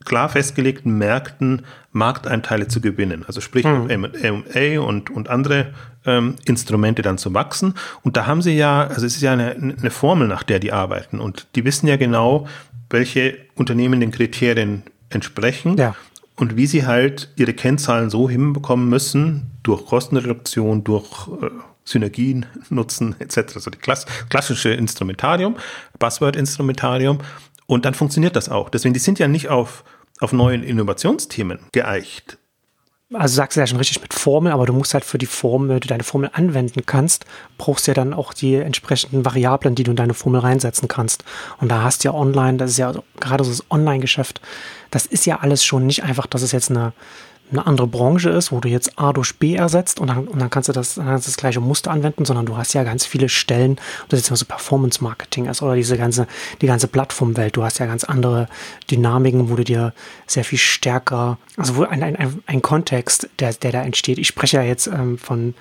[0.05, 3.23] klar festgelegten Märkten Markteinteile zu gewinnen.
[3.27, 3.89] Also sprich mhm.
[3.89, 5.73] M&A und, und andere
[6.05, 7.75] ähm, Instrumente dann zu wachsen.
[8.01, 10.71] Und da haben sie ja, also es ist ja eine, eine Formel, nach der die
[10.71, 11.19] arbeiten.
[11.19, 12.47] Und die wissen ja genau,
[12.89, 14.83] welche Unternehmen den Kriterien
[15.15, 15.95] entsprechen ja.
[16.35, 21.49] und wie sie halt ihre Kennzahlen so hinbekommen müssen, durch Kostenreduktion, durch äh,
[21.85, 23.55] Synergien nutzen etc.
[23.55, 25.57] Also die Klass klassische Instrumentarium,
[25.99, 27.19] Buzzword-Instrumentarium.
[27.65, 28.69] Und dann funktioniert das auch.
[28.69, 29.83] Deswegen, die sind ja nicht auf,
[30.19, 32.37] auf neuen Innovationsthemen geeicht,
[33.13, 35.79] also sagst du ja schon richtig mit Formel, aber du musst halt für die Formel,
[35.79, 37.25] du deine Formel anwenden kannst,
[37.57, 41.23] brauchst du ja dann auch die entsprechenden Variablen, die du in deine Formel reinsetzen kannst.
[41.59, 44.41] Und da hast du ja online, das ist ja gerade so das Online-Geschäft,
[44.93, 46.93] das ist ja alles schon nicht einfach, dass es jetzt eine,
[47.51, 50.51] eine andere Branche ist, wo du jetzt A durch B ersetzt und dann, und dann
[50.51, 53.27] kannst du das, dann kannst das gleiche Muster anwenden, sondern du hast ja ganz viele
[53.27, 56.27] Stellen, ob das jetzt mal so Performance Marketing ist oder diese ganze,
[56.61, 57.57] die ganze Plattformwelt.
[57.57, 58.47] Du hast ja ganz andere
[58.91, 59.93] Dynamiken, wo du dir
[60.27, 64.19] sehr viel stärker, also wo ein, ein, ein Kontext, der, der da entsteht.
[64.19, 65.55] Ich spreche ja jetzt ähm, von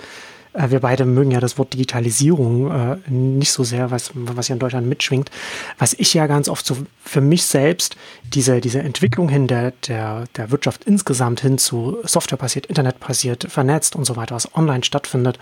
[0.52, 4.54] äh, wir beide mögen ja das Wort Digitalisierung äh, nicht so sehr, was, was hier
[4.54, 5.30] in Deutschland mitschwingt.
[5.78, 10.24] Was ich ja ganz oft so für mich selbst, diese, diese Entwicklung hin der, der,
[10.36, 14.84] der Wirtschaft insgesamt hin zu Software passiert, Internet passiert, vernetzt und so weiter, was online
[14.84, 15.38] stattfindet.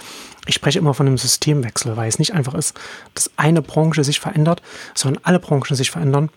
[0.46, 2.78] Ich spreche immer von einem Systemwechsel, weil es nicht einfach ist,
[3.14, 4.62] dass eine Branche sich verändert,
[4.94, 6.30] sondern alle Branchen sich verändern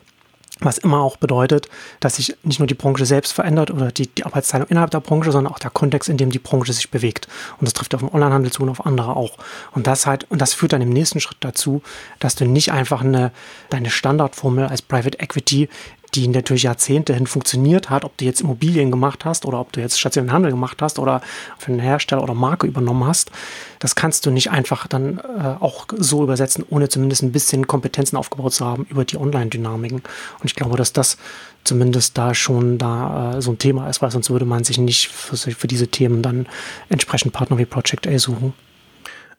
[0.65, 4.25] was immer auch bedeutet, dass sich nicht nur die Branche selbst verändert oder die, die
[4.25, 7.27] Arbeitsteilung innerhalb der Branche, sondern auch der Kontext, in dem die Branche sich bewegt.
[7.59, 9.37] Und das trifft auf den Onlinehandel zu und auf andere auch.
[9.71, 11.81] Und das halt, und das führt dann im nächsten Schritt dazu,
[12.19, 13.31] dass du nicht einfach eine,
[13.69, 15.69] deine Standardformel als Private Equity
[16.15, 19.81] die natürlich Jahrzehnte hin funktioniert hat, ob du jetzt Immobilien gemacht hast oder ob du
[19.81, 21.21] jetzt stationären Handel gemacht hast oder
[21.57, 23.31] für einen Hersteller oder Marke übernommen hast,
[23.79, 28.17] das kannst du nicht einfach dann äh, auch so übersetzen, ohne zumindest ein bisschen Kompetenzen
[28.17, 29.99] aufgebaut zu haben über die Online-Dynamiken.
[29.99, 31.17] Und ich glaube, dass das
[31.63, 35.07] zumindest da schon da äh, so ein Thema ist, weil sonst würde man sich nicht
[35.07, 36.47] für, für diese Themen dann
[36.89, 38.53] entsprechend Partner wie Project A suchen.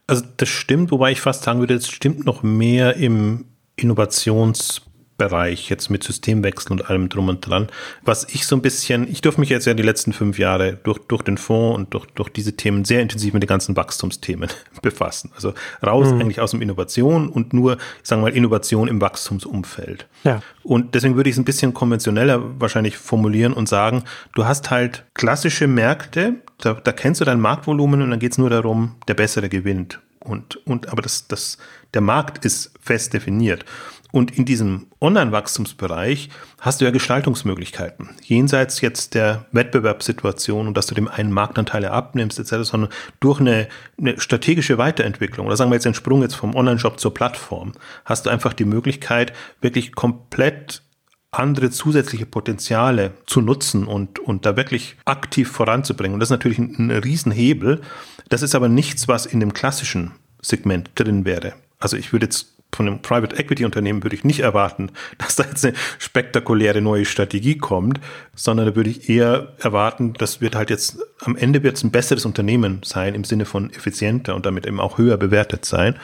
[0.07, 3.47] Also das stimmt, wobei ich fast sagen würde, es stimmt noch mehr im
[3.77, 4.83] Innovations-
[5.17, 7.69] Bereich jetzt mit Systemwechsel und allem drum und dran.
[8.03, 10.99] Was ich so ein bisschen, ich durfte mich jetzt ja die letzten fünf Jahre durch,
[10.99, 14.51] durch den Fonds und durch, durch diese Themen sehr intensiv mit den ganzen Wachstumsthemen
[14.83, 15.31] befassen.
[15.35, 15.55] Also
[15.85, 16.21] raus mhm.
[16.21, 20.09] eigentlich aus dem Innovation und nur, ich sage mal, Innovation im Wachstumsumfeld.
[20.25, 20.43] Ja.
[20.65, 24.03] Und deswegen würde ich es ein bisschen konventioneller wahrscheinlich formulieren und sagen,
[24.35, 28.39] du hast halt klassische Märkte, da, da kennst du dein Marktvolumen und dann geht es
[28.39, 30.01] nur darum, der Bessere gewinnt.
[30.25, 31.59] Und, und aber das, das,
[31.93, 33.65] der Markt ist fest definiert.
[34.15, 36.29] Und in diesem Online-Wachstumsbereich
[36.61, 38.11] hast du ja Gestaltungsmöglichkeiten.
[38.23, 43.67] Jenseits jetzt der Wettbewerbssituation und dass du dem einen Marktanteile abnimmst, etc., sondern durch eine,
[43.99, 47.73] eine strategische Weiterentwicklung oder sagen wir jetzt den Sprung jetzt vom Online-Shop zur Plattform,
[48.05, 50.83] hast du einfach die Möglichkeit, wirklich komplett
[51.33, 56.15] andere zusätzliche Potenziale zu nutzen und, und da wirklich aktiv voranzubringen.
[56.15, 57.81] Und das ist natürlich ein, ein Riesenhebel.
[58.29, 61.55] Das ist aber nichts, was in dem klassischen Segment drin wäre.
[61.81, 65.45] Also ich würde jetzt von einem Private Equity Unternehmen würde ich nicht erwarten, dass da
[65.45, 68.01] jetzt eine spektakuläre neue Strategie kommt,
[68.35, 71.91] sondern da würde ich eher erwarten, das wird halt jetzt am Ende wird es ein
[71.91, 75.97] besseres Unternehmen sein im Sinne von effizienter und damit eben auch höher bewertet sein.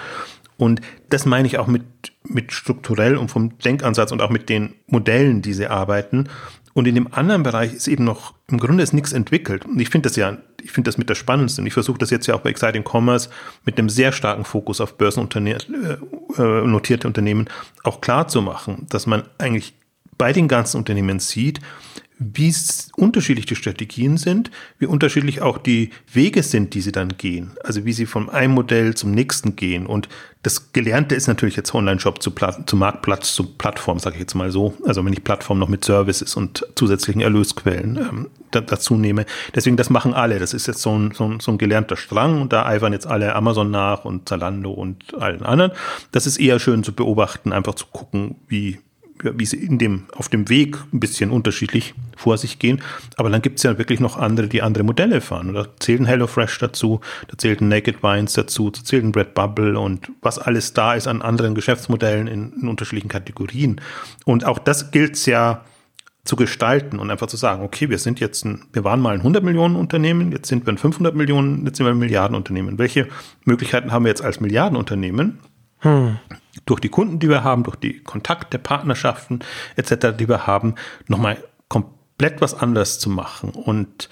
[0.60, 1.84] Und das meine ich auch mit,
[2.22, 6.28] mit strukturell und vom Denkansatz und auch mit den Modellen, die sie arbeiten.
[6.72, 9.64] Und in dem anderen Bereich ist eben noch, im Grunde ist nichts entwickelt.
[9.64, 11.62] Und ich finde das ja, ich finde das mit der Spannendste.
[11.62, 13.28] Und ich versuche das jetzt ja auch bei Exciting Commerce
[13.64, 15.66] mit einem sehr starken Fokus auf börsennotierte
[16.36, 17.48] äh, Unternehmen
[17.82, 19.74] auch klar zu machen, dass man eigentlich
[20.16, 21.60] bei den ganzen Unternehmen sieht,
[22.22, 22.54] wie
[22.96, 27.52] unterschiedlich die Strategien sind, wie unterschiedlich auch die Wege sind, die sie dann gehen.
[27.64, 29.86] Also wie sie von einem Modell zum nächsten gehen.
[29.86, 30.06] Und
[30.42, 32.30] das Gelernte ist natürlich jetzt Online-Shop zu,
[32.66, 34.74] zu Marktplatz, zu Plattform, sage ich jetzt mal so.
[34.86, 39.24] Also wenn ich Plattform noch mit Services und zusätzlichen Erlösquellen ähm, da, dazu nehme.
[39.54, 40.38] Deswegen, das machen alle.
[40.38, 43.06] Das ist jetzt so ein, so, ein, so ein gelernter Strang und da eifern jetzt
[43.06, 45.72] alle Amazon nach und Zalando und allen anderen.
[46.12, 48.78] Das ist eher schön zu beobachten, einfach zu gucken, wie,
[49.24, 52.82] wie sie in dem, auf dem Weg ein bisschen unterschiedlich vor sich gehen.
[53.16, 55.54] Aber dann gibt es ja wirklich noch andere, die andere Modelle fahren.
[55.54, 59.78] Da zählt ein HelloFresh dazu, da zählt ein Naked Wines dazu, da zählt ein Redbubble
[59.78, 63.80] und was alles da ist an anderen Geschäftsmodellen in, in unterschiedlichen Kategorien.
[64.24, 65.64] Und auch das gilt es ja
[66.24, 69.20] zu gestalten und einfach zu sagen, okay, wir sind jetzt ein, wir waren mal ein
[69.20, 72.78] 100 Millionen Unternehmen, jetzt sind wir ein 500 Millionen, jetzt sind wir ein Milliardenunternehmen.
[72.78, 73.08] Welche
[73.44, 75.38] Möglichkeiten haben wir jetzt als Milliardenunternehmen?
[75.78, 76.18] Hm.
[76.70, 79.40] Durch die Kunden, die wir haben, durch die Kontakte, Partnerschaften
[79.74, 80.76] etc., die wir haben,
[81.08, 83.50] nochmal komplett was anderes zu machen.
[83.50, 84.08] Und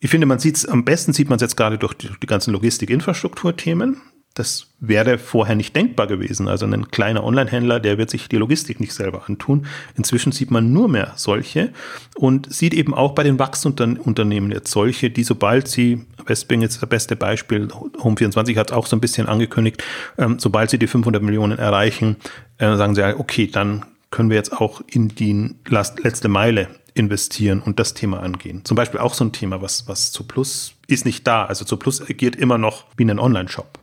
[0.00, 2.26] ich finde, man sieht es, am besten sieht man es jetzt gerade durch die, die
[2.26, 4.00] ganzen Logistik-Infrastrukturthemen.
[4.34, 6.46] Das wäre vorher nicht denkbar gewesen.
[6.46, 9.66] Also ein kleiner Online-Händler, der wird sich die Logistik nicht selber antun.
[9.96, 11.72] Inzwischen sieht man nur mehr solche
[12.16, 16.88] und sieht eben auch bei den Wachsunternehmen jetzt solche, die sobald sie, Westbing ist das
[16.88, 19.82] beste Beispiel, Home24 hat es auch so ein bisschen angekündigt,
[20.18, 22.16] ähm, sobald sie die 500 Millionen erreichen,
[22.58, 27.78] äh, sagen sie, okay, dann können wir jetzt auch in die letzte Meile investieren und
[27.78, 28.64] das Thema angehen.
[28.64, 31.44] Zum Beispiel auch so ein Thema, was, was zu Plus ist nicht da.
[31.44, 33.78] Also zu Plus agiert immer noch wie ein Online-Shop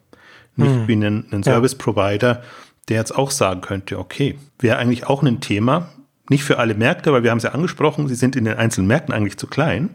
[0.56, 0.88] nicht hm.
[0.88, 2.44] wie ein, ein Service Provider,
[2.88, 5.90] der jetzt auch sagen könnte, okay, wäre eigentlich auch ein Thema,
[6.30, 8.88] nicht für alle Märkte, weil wir haben es ja angesprochen, sie sind in den einzelnen
[8.88, 9.90] Märkten eigentlich zu klein,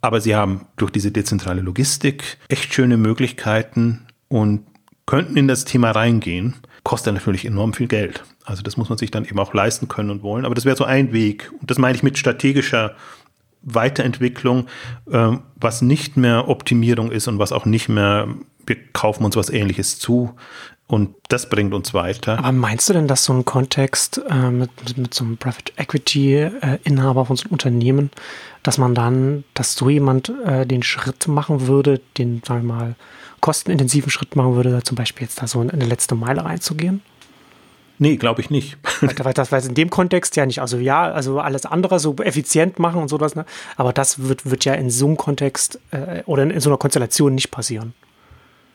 [0.00, 4.66] aber sie haben durch diese dezentrale Logistik echt schöne Möglichkeiten und
[5.06, 6.54] könnten in das Thema reingehen,
[6.84, 8.24] kostet natürlich enorm viel Geld.
[8.44, 10.44] Also das muss man sich dann eben auch leisten können und wollen.
[10.44, 11.52] Aber das wäre so ein Weg.
[11.60, 12.96] Und das meine ich mit strategischer
[13.62, 14.66] Weiterentwicklung,
[15.10, 18.28] äh, was nicht mehr Optimierung ist und was auch nicht mehr
[18.66, 20.34] wir kaufen uns was ähnliches zu
[20.86, 22.38] und das bringt uns weiter.
[22.38, 25.72] Aber meinst du denn, dass so ein Kontext äh, mit, mit, mit, so einem Private
[25.76, 28.10] Equity äh, Inhaber von so einem Unternehmen,
[28.62, 32.94] dass man dann, dass so jemand äh, den Schritt machen würde, den, sagen wir mal,
[33.40, 37.00] kostenintensiven Schritt machen würde, zum Beispiel jetzt da so in eine letzte Meile reinzugehen?
[37.98, 38.78] Nee, glaube ich nicht.
[39.00, 40.60] Weil das weiß in dem Kontext ja nicht.
[40.60, 43.44] Also ja, also alles andere so effizient machen und sowas, ne?
[43.76, 46.78] aber das wird, wird ja in so einem Kontext äh, oder in, in so einer
[46.78, 47.94] Konstellation nicht passieren.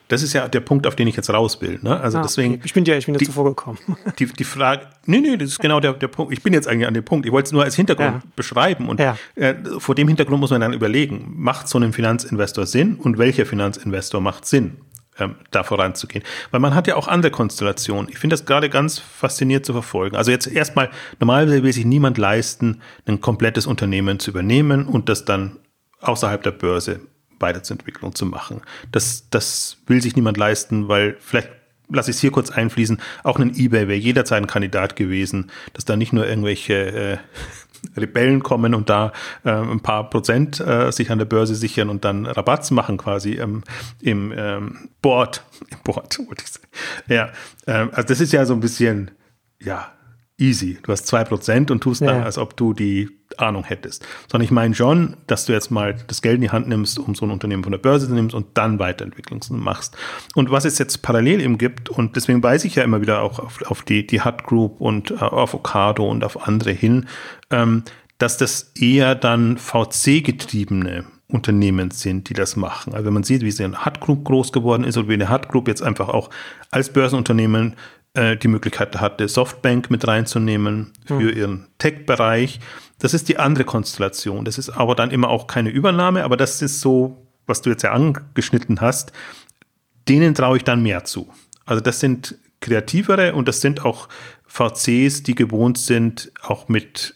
[0.07, 1.79] Das ist ja der Punkt, auf den ich jetzt raus will.
[1.81, 1.99] Ne?
[1.99, 2.55] Also ah, deswegen.
[2.55, 2.61] Okay.
[2.63, 3.77] Ich bin ja, ich bin ja zuvor gekommen.
[4.19, 6.31] Die, die Frage, nee, nee, das ist genau der, der Punkt.
[6.31, 7.25] Ich bin jetzt eigentlich an dem Punkt.
[7.25, 8.29] Ich wollte es nur als Hintergrund ja.
[8.35, 8.87] beschreiben.
[8.87, 9.17] Und ja.
[9.35, 13.45] äh, vor dem Hintergrund muss man dann überlegen, macht so ein Finanzinvestor Sinn und welcher
[13.45, 14.77] Finanzinvestor macht Sinn?
[15.19, 16.23] Ähm, da voranzugehen.
[16.51, 18.07] Weil man hat ja auch andere Konstellationen.
[18.11, 20.15] Ich finde das gerade ganz faszinierend zu verfolgen.
[20.15, 25.25] Also jetzt erstmal, normalerweise will sich niemand leisten, ein komplettes Unternehmen zu übernehmen und das
[25.25, 25.57] dann
[26.01, 26.99] außerhalb der Börse
[27.39, 28.61] Weiterentwicklung zu machen.
[28.91, 31.49] Das, das will sich niemand leisten, weil vielleicht
[31.89, 35.85] lasse ich es hier kurz einfließen, auch ein Ebay wäre jederzeit ein Kandidat gewesen, dass
[35.85, 37.17] da nicht nur irgendwelche äh,
[37.95, 39.11] Rebellen kommen und da
[39.43, 43.33] äh, ein paar Prozent äh, sich an der Börse sichern und dann Rabatts machen quasi
[43.33, 43.63] ähm,
[44.01, 45.43] im ähm, Board.
[45.69, 46.67] Im Board, wollte ich sagen.
[47.07, 47.29] Ja,
[47.65, 49.11] ähm, also das ist ja so ein bisschen,
[49.59, 49.91] ja,
[50.39, 50.77] easy.
[50.83, 54.05] Du hast zwei Prozent und tust dann, als ob du die Ahnung hättest.
[54.31, 57.15] Sondern ich meine schon, dass du jetzt mal das Geld in die Hand nimmst, um
[57.15, 59.97] so ein Unternehmen von der Börse zu nehmen und dann Weiterentwicklung machst.
[60.35, 63.39] Und was es jetzt parallel eben gibt, und deswegen weise ich ja immer wieder auch
[63.39, 67.07] auf, auf die, die Hut Group und äh, auf Ocado und auf andere hin,
[67.49, 67.83] ähm,
[68.17, 72.93] dass das eher dann VC-getriebene Unternehmen sind, die das machen.
[72.93, 75.29] Also wenn man sieht, wie sie eine Hut Group groß geworden ist oder wie eine
[75.29, 76.29] Hut Group jetzt einfach auch
[76.71, 77.75] als Börsenunternehmen
[78.17, 81.37] äh, die Möglichkeit hatte, Softbank mit reinzunehmen für hm.
[81.37, 82.59] ihren Tech-Bereich.
[82.99, 84.43] Das ist die andere Konstellation.
[84.43, 87.83] Das ist aber dann immer auch keine Übernahme, aber das ist so, was du jetzt
[87.83, 89.11] ja angeschnitten hast.
[90.09, 91.29] Denen traue ich dann mehr zu.
[91.65, 94.09] Also das sind kreativere und das sind auch
[94.47, 97.13] VCs, die gewohnt sind, auch mit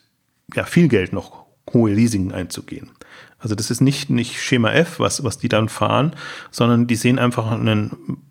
[0.53, 2.91] ja, viel Geld noch hohe Risiken einzugehen.
[3.39, 6.15] Also das ist nicht, nicht Schema F, was, was die dann fahren,
[6.51, 8.21] sondern die sehen einfach einen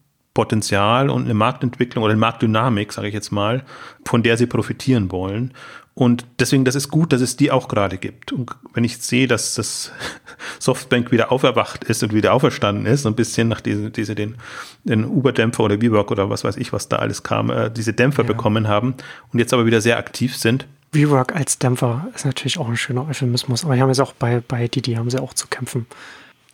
[0.41, 3.63] Potenzial und eine Marktentwicklung oder eine Marktdynamik, sage ich jetzt mal,
[4.07, 5.53] von der sie profitieren wollen.
[5.93, 8.33] Und deswegen, das ist gut, dass es die auch gerade gibt.
[8.33, 9.93] Und wenn ich sehe, dass das
[10.59, 14.37] Softbank wieder auferwacht ist und wieder auferstanden ist, so ein bisschen nach diese, diese den,
[14.85, 18.23] den Uber-Dämpfer oder WeWork oder was weiß ich, was da alles kam, äh, diese Dämpfer
[18.23, 18.29] ja.
[18.29, 18.95] bekommen haben
[19.31, 20.67] und jetzt aber wieder sehr aktiv sind.
[20.93, 24.41] WeWork als Dämpfer ist natürlich auch ein schöner Euphemismus, aber die haben jetzt auch bei,
[24.41, 25.85] bei Didi haben sie auch zu kämpfen.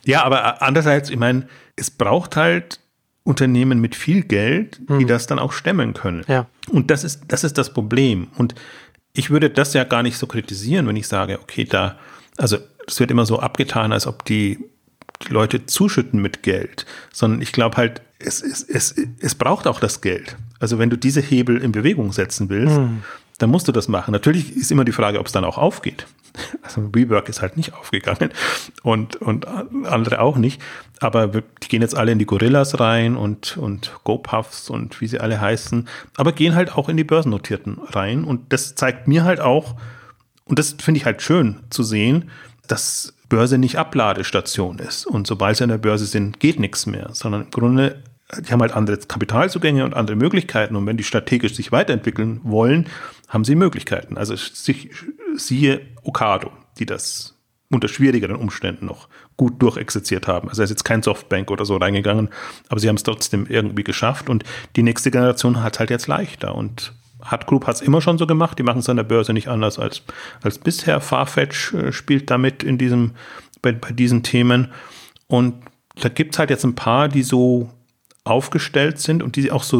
[0.03, 2.81] Ja, aber andererseits, ich meine, es braucht halt
[3.27, 5.07] Unternehmen mit viel Geld, die hm.
[5.07, 6.23] das dann auch stemmen können.
[6.27, 6.47] Ja.
[6.71, 8.27] Und das ist, das ist das Problem.
[8.37, 8.55] Und
[9.13, 11.97] ich würde das ja gar nicht so kritisieren, wenn ich sage, okay, da,
[12.37, 12.57] also
[12.87, 14.59] es wird immer so abgetan, als ob die,
[15.27, 19.81] die Leute zuschütten mit Geld, sondern ich glaube halt, es, es, es, es braucht auch
[19.81, 20.37] das Geld.
[20.59, 23.03] Also wenn du diese Hebel in Bewegung setzen willst, hm
[23.37, 24.11] dann musst du das machen.
[24.11, 26.07] Natürlich ist immer die Frage, ob es dann auch aufgeht.
[26.61, 28.29] Also WeWork ist halt nicht aufgegangen
[28.83, 30.61] und, und andere auch nicht.
[30.99, 35.19] Aber die gehen jetzt alle in die Gorillas rein und, und GoPuffs und wie sie
[35.19, 38.23] alle heißen, aber gehen halt auch in die Börsennotierten rein.
[38.23, 39.75] Und das zeigt mir halt auch,
[40.45, 42.29] und das finde ich halt schön zu sehen,
[42.67, 45.05] dass Börse nicht Abladestation ist.
[45.05, 48.01] Und sobald sie an der Börse sind, geht nichts mehr, sondern im Grunde
[48.45, 50.75] die haben halt andere Kapitalzugänge und andere Möglichkeiten.
[50.75, 52.87] Und wenn die strategisch sich weiterentwickeln wollen,
[53.27, 54.17] haben sie Möglichkeiten.
[54.17, 54.89] Also sich,
[55.35, 57.37] siehe Okado, die das
[57.69, 60.49] unter schwierigeren Umständen noch gut durchexerziert haben.
[60.49, 62.29] Also er ist jetzt kein Softbank oder so reingegangen,
[62.69, 64.43] aber sie haben es trotzdem irgendwie geschafft und
[64.75, 66.93] die nächste Generation hat halt jetzt leichter und
[67.29, 69.47] Hut Group hat es immer schon so gemacht, die machen es an der Börse nicht
[69.47, 70.03] anders als,
[70.43, 71.01] als bisher.
[71.01, 73.11] Farfetch äh, spielt damit in diesem,
[73.61, 74.71] bei, bei diesen Themen
[75.27, 75.55] und
[75.99, 77.69] da gibt es halt jetzt ein paar, die so
[78.23, 79.79] aufgestellt sind und die auch so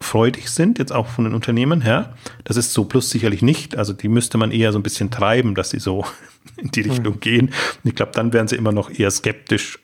[0.00, 2.14] risikofreudig sind, jetzt auch von den Unternehmen her.
[2.44, 3.76] Das ist so plus sicherlich nicht.
[3.76, 6.04] Also die müsste man eher so ein bisschen treiben, dass sie so
[6.56, 7.20] in die Richtung mhm.
[7.20, 7.46] gehen.
[7.48, 9.78] Und ich glaube, dann wären sie immer noch eher skeptisch,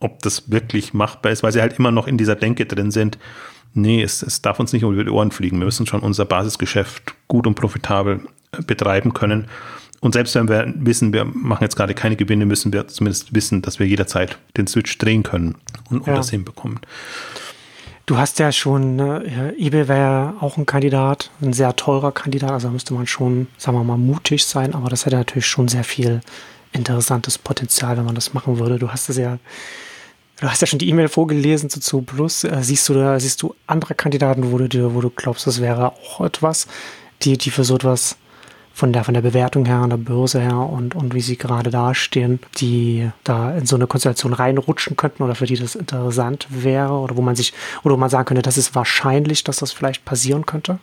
[0.00, 3.18] ob das wirklich machbar ist, weil sie halt immer noch in dieser Denke drin sind.
[3.72, 5.58] Nee, es, es darf uns nicht über die Ohren fliegen.
[5.58, 8.20] Wir müssen schon unser Basisgeschäft gut und profitabel
[8.52, 9.46] äh, betreiben können.
[10.00, 13.60] Und selbst wenn wir wissen, wir machen jetzt gerade keine Gewinne, müssen wir zumindest wissen,
[13.60, 15.56] dass wir jederzeit den Switch drehen können
[15.90, 16.14] und, und ja.
[16.14, 16.80] das hinbekommen.
[18.10, 22.50] Du hast ja schon, äh, eBay wäre ja auch ein Kandidat, ein sehr teurer Kandidat,
[22.50, 25.84] also müsste man schon, sagen wir mal, mutig sein, aber das hätte natürlich schon sehr
[25.84, 26.20] viel
[26.72, 28.80] interessantes Potenzial, wenn man das machen würde.
[28.80, 29.38] Du hast es ja,
[30.40, 32.42] du hast ja schon die E-Mail vorgelesen zu Zoo Plus.
[32.42, 35.92] Äh, siehst du da, siehst du andere Kandidaten, wo du, wo du glaubst, das wäre
[35.92, 36.66] auch etwas,
[37.22, 38.16] die, die für so etwas
[38.80, 41.70] von der, von der Bewertung her, an der Börse her und, und wie sie gerade
[41.70, 46.94] dastehen, die da in so eine Konstellation reinrutschen könnten oder für die das interessant wäre
[46.94, 47.52] oder wo man sich,
[47.84, 50.78] oder wo man sagen könnte, das ist wahrscheinlich, dass das vielleicht passieren könnte?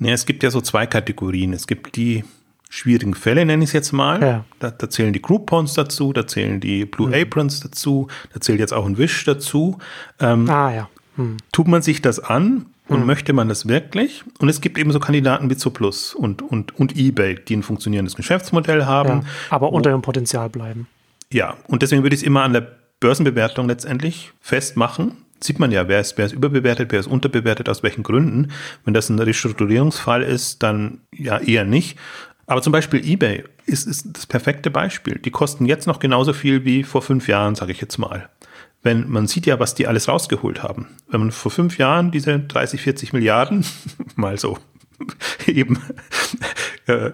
[0.00, 1.52] Ja, es gibt ja so zwei Kategorien.
[1.52, 2.24] Es gibt die
[2.68, 4.20] schwierigen Fälle, nenne ich es jetzt mal.
[4.20, 4.44] Ja.
[4.58, 7.14] Da, da, zählen die Groupons dazu, da zählen die Blue mhm.
[7.14, 9.78] Aprons dazu, da zählt jetzt auch ein Wish dazu.
[10.18, 10.88] Ähm, ah ja.
[11.14, 11.36] Hm.
[11.52, 13.06] Tut man sich das an, und mhm.
[13.06, 14.24] möchte man das wirklich?
[14.38, 18.14] Und es gibt eben so Kandidaten wie Zooplus und, und, und eBay, die ein funktionierendes
[18.14, 19.22] Geschäftsmodell haben.
[19.22, 20.86] Ja, aber unter ihrem Potenzial bleiben.
[21.32, 22.66] Ja, und deswegen würde ich es immer an der
[23.00, 25.16] Börsenbewertung letztendlich festmachen.
[25.40, 28.52] Sieht man ja, wer ist, wer ist überbewertet, wer ist unterbewertet, aus welchen Gründen.
[28.84, 31.98] Wenn das ein Restrukturierungsfall ist, dann ja eher nicht.
[32.46, 35.18] Aber zum Beispiel eBay ist, ist das perfekte Beispiel.
[35.18, 38.28] Die kosten jetzt noch genauso viel wie vor fünf Jahren, sage ich jetzt mal
[38.84, 40.88] wenn man sieht ja, was die alles rausgeholt haben.
[41.08, 43.66] Wenn man vor fünf Jahren diese 30, 40 Milliarden
[44.14, 44.58] mal so
[45.46, 45.80] eben
[46.86, 47.10] äh,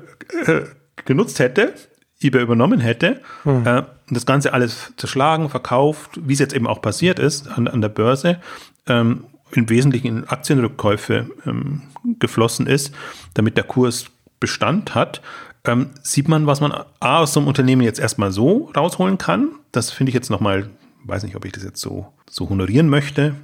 [0.46, 0.66] äh,
[1.06, 1.72] genutzt hätte,
[2.20, 3.66] eBay übernommen hätte, hm.
[3.66, 7.80] äh, das Ganze alles zerschlagen, verkauft, wie es jetzt eben auch passiert ist an, an
[7.80, 8.40] der Börse,
[8.86, 11.82] ähm, im Wesentlichen in Aktienrückkäufe ähm,
[12.18, 12.94] geflossen ist,
[13.34, 14.06] damit der Kurs
[14.38, 15.20] Bestand hat,
[15.64, 19.50] ähm, sieht man, was man A, aus so einem Unternehmen jetzt erstmal so rausholen kann.
[19.72, 20.70] Das finde ich jetzt nochmal
[21.04, 23.34] weiß nicht, ob ich das jetzt so, so honorieren möchte.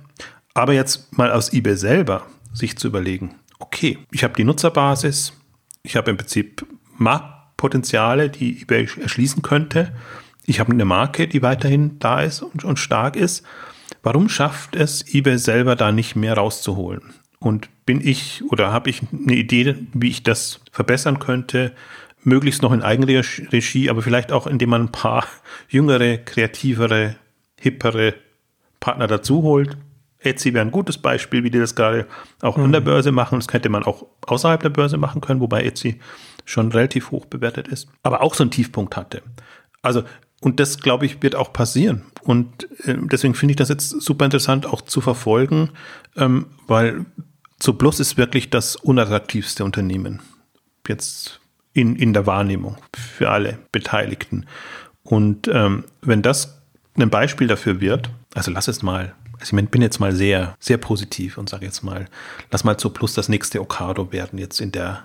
[0.54, 5.32] Aber jetzt mal aus eBay selber sich zu überlegen, okay, ich habe die Nutzerbasis,
[5.82, 9.92] ich habe im Prinzip Marktpotenziale, die eBay erschließen könnte.
[10.44, 13.44] Ich habe eine Marke, die weiterhin da ist und, und stark ist.
[14.02, 17.02] Warum schafft es eBay selber da nicht mehr rauszuholen?
[17.38, 21.72] Und bin ich oder habe ich eine Idee, wie ich das verbessern könnte?
[22.22, 25.26] Möglichst noch in Eigenregie, aber vielleicht auch, indem man ein paar
[25.68, 27.16] jüngere, kreativere
[27.60, 28.14] hippere
[28.80, 29.76] Partner dazu holt.
[30.18, 32.06] Etsy wäre ein gutes Beispiel, wie die das gerade
[32.42, 32.64] auch mhm.
[32.64, 32.86] an der mhm.
[32.86, 33.38] Börse machen.
[33.38, 36.00] Das hätte man auch außerhalb der Börse machen können, wobei Etsy
[36.44, 39.22] schon relativ hoch bewertet ist, aber auch so einen Tiefpunkt hatte.
[39.82, 40.04] Also,
[40.40, 42.02] und das, glaube ich, wird auch passieren.
[42.22, 45.70] Und äh, deswegen finde ich das jetzt super interessant auch zu verfolgen,
[46.16, 47.06] ähm, weil
[47.60, 50.20] so Plus ist wirklich das unattraktivste Unternehmen.
[50.86, 51.40] Jetzt
[51.72, 54.46] in, in der Wahrnehmung für alle Beteiligten.
[55.02, 56.62] Und ähm, wenn das
[57.02, 60.78] ein Beispiel dafür wird, also lass es mal, also ich bin jetzt mal sehr, sehr
[60.78, 62.06] positiv und sage jetzt mal,
[62.50, 65.02] lass mal zu Plus das nächste Okado werden jetzt in der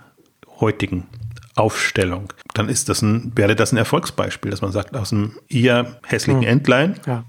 [0.60, 1.06] heutigen
[1.54, 5.98] Aufstellung, dann ist das ein, wäre das ein Erfolgsbeispiel, dass man sagt, aus einem eher
[6.06, 6.48] hässlichen hm.
[6.48, 7.24] Entlein ja.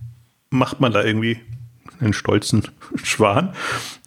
[0.49, 1.39] macht man da irgendwie
[1.99, 2.63] einen stolzen
[3.03, 3.53] Schwan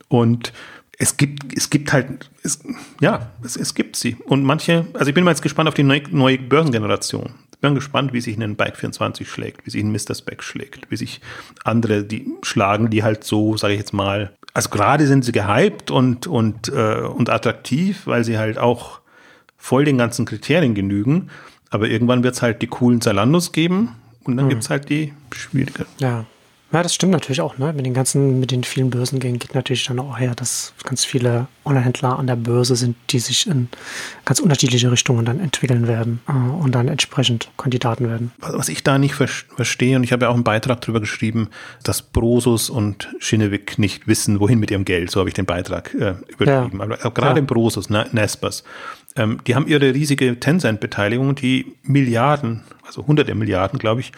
[0.09, 0.53] und
[0.99, 2.61] es gibt, es gibt halt, es,
[3.01, 4.17] ja, es, es gibt sie.
[4.27, 7.35] Und manche, also ich bin mal jetzt gespannt auf die neue, neue Börsengeneration.
[7.57, 10.15] Ich bin gespannt, wie sich ein Bike 24 schlägt, wie sich ein Mr.
[10.15, 11.23] Spec schlägt, wie sich
[11.65, 15.91] andere die schlagen, die halt so, sage ich jetzt mal, also gerade sind sie gehypt
[15.91, 19.01] und, und, äh, und attraktiv, weil sie halt auch
[19.57, 21.31] voll den ganzen Kriterien genügen.
[21.71, 24.51] Aber irgendwann wird es halt die coolen Zalandos geben und dann hm.
[24.51, 25.87] gibt es halt die schwierige.
[25.99, 26.27] Ja.
[26.73, 27.73] Ja, das stimmt natürlich auch, ne?
[27.73, 31.47] Mit den ganzen, mit den vielen Börsengängen geht natürlich dann auch her, dass ganz viele
[31.65, 33.69] Online-Händler an der Börse sind, die sich in
[34.25, 38.33] ganz unterschiedliche Richtungen dann entwickeln werden äh, und dann entsprechend Kandidaten werden.
[38.39, 41.51] Was ich da nicht ver verstehe, und ich habe ja auch einen Beitrag darüber geschrieben,
[41.85, 45.11] dass Brosus und Schinnewig nicht wissen, wohin mit ihrem Geld.
[45.13, 46.79] So habe ich den Beitrag äh, überschrieben.
[46.79, 46.85] Ja.
[46.85, 47.37] Aber gerade ja.
[47.37, 48.65] im Brosus, ne, Nespers,
[49.15, 54.11] ähm, die haben ihre riesige Tencent-Beteiligung, die Milliarden, also hunderte Milliarden, glaube ich,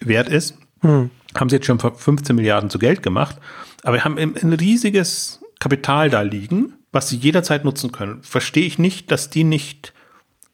[0.00, 0.56] wert ist.
[0.80, 3.36] Hm haben sie jetzt schon 15 Milliarden zu Geld gemacht,
[3.82, 9.10] aber haben ein riesiges Kapital da liegen was sie jederzeit nutzen können, verstehe ich nicht,
[9.12, 9.92] dass die nicht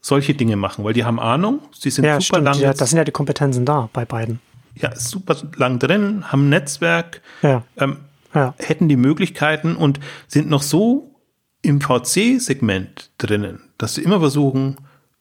[0.03, 2.45] solche Dinge machen, weil die haben Ahnung, sie sind ja, super stimmt.
[2.45, 2.59] lang.
[2.61, 4.41] Ja, das sind ja die Kompetenzen da bei beiden.
[4.75, 7.63] Ja, super lang drin, haben ein Netzwerk, Ja.
[7.79, 8.01] ähm,
[8.35, 8.55] Ja.
[8.59, 9.99] hätten die Möglichkeiten und
[10.29, 11.15] sind noch so
[11.63, 14.77] im VC-Segment drinnen, dass sie immer versuchen,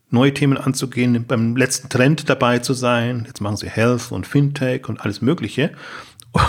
[0.09, 3.23] neue Themen anzugehen, beim letzten Trend dabei zu sein.
[3.27, 5.71] Jetzt machen sie Health und Fintech und alles Mögliche.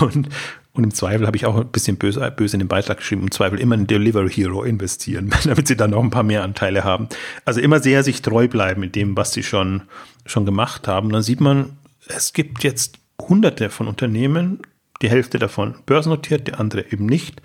[0.01, 0.29] Und,
[0.73, 3.31] und im Zweifel habe ich auch ein bisschen böse, böse in den Beitrag geschrieben, im
[3.31, 7.09] Zweifel immer in Delivery Hero investieren, damit sie dann noch ein paar mehr Anteile haben.
[7.45, 9.83] Also immer sehr sich treu bleiben in dem, was sie schon,
[10.27, 11.11] schon gemacht haben.
[11.11, 11.79] Dann sieht man,
[12.09, 14.61] es gibt jetzt hunderte von Unternehmen,
[15.03, 17.43] die Hälfte davon börsennotiert, die andere eben nicht,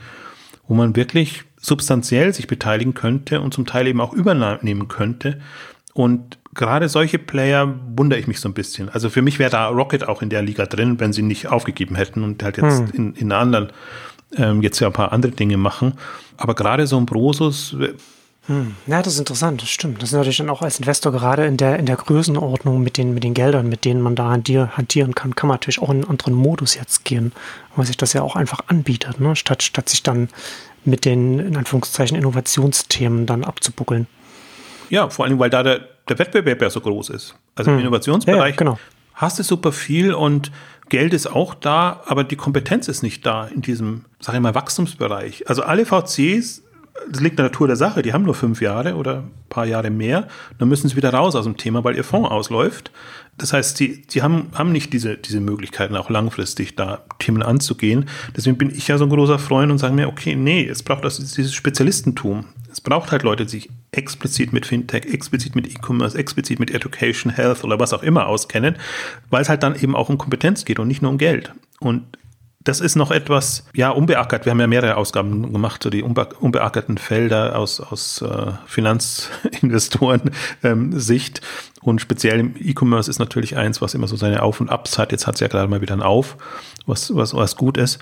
[0.68, 5.40] wo man wirklich substanziell sich beteiligen könnte und zum Teil eben auch übernehmen könnte.
[5.94, 8.90] Und gerade solche Player wundere ich mich so ein bisschen.
[8.90, 11.96] Also für mich wäre da Rocket auch in der Liga drin, wenn sie nicht aufgegeben
[11.96, 13.72] hätten und halt jetzt in, in einer anderen,
[14.36, 15.94] ähm, jetzt ja ein paar andere Dinge machen.
[16.38, 17.76] Aber gerade so ein Brosus,
[18.88, 20.02] Ja, das ist interessant, das stimmt.
[20.02, 23.14] Das ist natürlich dann auch als Investor gerade in der, in der Größenordnung mit den,
[23.14, 25.98] mit den Geldern, mit denen man da hantier, hantieren kann, kann man natürlich auch in
[25.98, 27.34] einen anderen Modus jetzt gehen,
[27.76, 29.36] weil sich das ja auch einfach anbietet, ne?
[29.36, 30.30] statt, statt sich dann
[30.84, 34.08] mit den, in Anführungszeichen, Innovationsthemen dann abzubuckeln.
[34.92, 37.36] Ja, vor allem, weil da der, der Wettbewerb ja so groß ist.
[37.56, 38.80] Also im Innovationsbereich Ja, ja, genau.
[39.14, 40.52] hast du super viel und
[40.90, 44.54] Geld ist auch da, aber die Kompetenz ist nicht da in diesem, sag ich mal,
[44.54, 45.48] Wachstumsbereich.
[45.48, 46.64] Also alle VCs,
[47.10, 49.66] das liegt in der Natur der Sache, die haben nur fünf Jahre oder ein paar
[49.66, 50.28] Jahre mehr,
[50.60, 52.92] dann müssen sie wieder raus aus dem Thema, weil ihr Fonds ausläuft.
[53.38, 58.10] Das heißt, die, die haben, haben nicht diese, diese Möglichkeiten, auch langfristig da Themen anzugehen.
[58.36, 61.06] Deswegen bin ich ja so ein großer Freund und sage mir, okay, nee, es braucht
[61.06, 62.46] das, dieses Spezialistentum.
[62.70, 67.32] Es braucht halt Leute, die sich explizit mit Fintech, explizit mit E-Commerce, explizit mit Education,
[67.32, 68.78] Health oder was auch immer auskennen,
[69.30, 71.54] weil es halt dann eben auch um Kompetenz geht und nicht nur um Geld.
[71.80, 72.04] Und
[72.64, 74.46] das ist noch etwas, ja, unbeackert.
[74.46, 81.42] Wir haben ja mehrere Ausgaben gemacht, so die unbe unbeackerten Felder aus, aus äh, Finanzinvestoren-Sicht.
[81.82, 85.12] und speziell im E-Commerce ist natürlich eins, was immer so seine Auf- und Abs hat.
[85.12, 86.38] Jetzt hat es ja gerade mal wieder ein Auf,
[86.86, 87.98] was, was, was gut ist.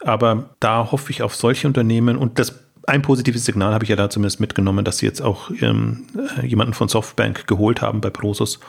[0.00, 3.96] Aber da hoffe ich auf solche Unternehmen und das ein positives Signal habe ich ja
[3.96, 6.06] da zumindest mitgenommen, dass sie jetzt auch ähm,
[6.42, 8.60] jemanden von Softbank geholt haben bei Prosus.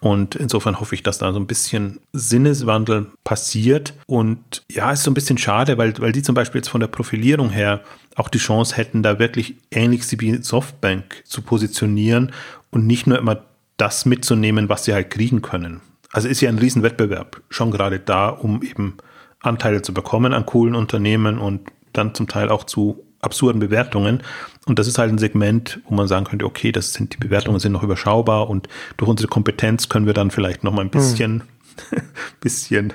[0.00, 3.94] Und insofern hoffe ich, dass da so ein bisschen Sinneswandel passiert.
[4.06, 6.88] Und ja, ist so ein bisschen schade, weil, weil die zum Beispiel jetzt von der
[6.88, 7.82] Profilierung her
[8.14, 12.32] auch die Chance hätten, da wirklich ähnlich wie Softbank zu positionieren
[12.70, 13.42] und nicht nur immer
[13.76, 15.80] das mitzunehmen, was sie halt kriegen können.
[16.12, 18.96] Also ist ja ein Riesenwettbewerb schon gerade da, um eben
[19.40, 21.60] Anteile zu bekommen an coolen Unternehmen und
[21.92, 24.22] dann zum Teil auch zu absurden Bewertungen.
[24.66, 27.58] Und das ist halt ein Segment, wo man sagen könnte, okay, das sind, die Bewertungen
[27.58, 31.44] sind noch überschaubar und durch unsere Kompetenz können wir dann vielleicht noch mal ein bisschen,
[31.90, 32.02] hm.
[32.40, 32.92] bisschen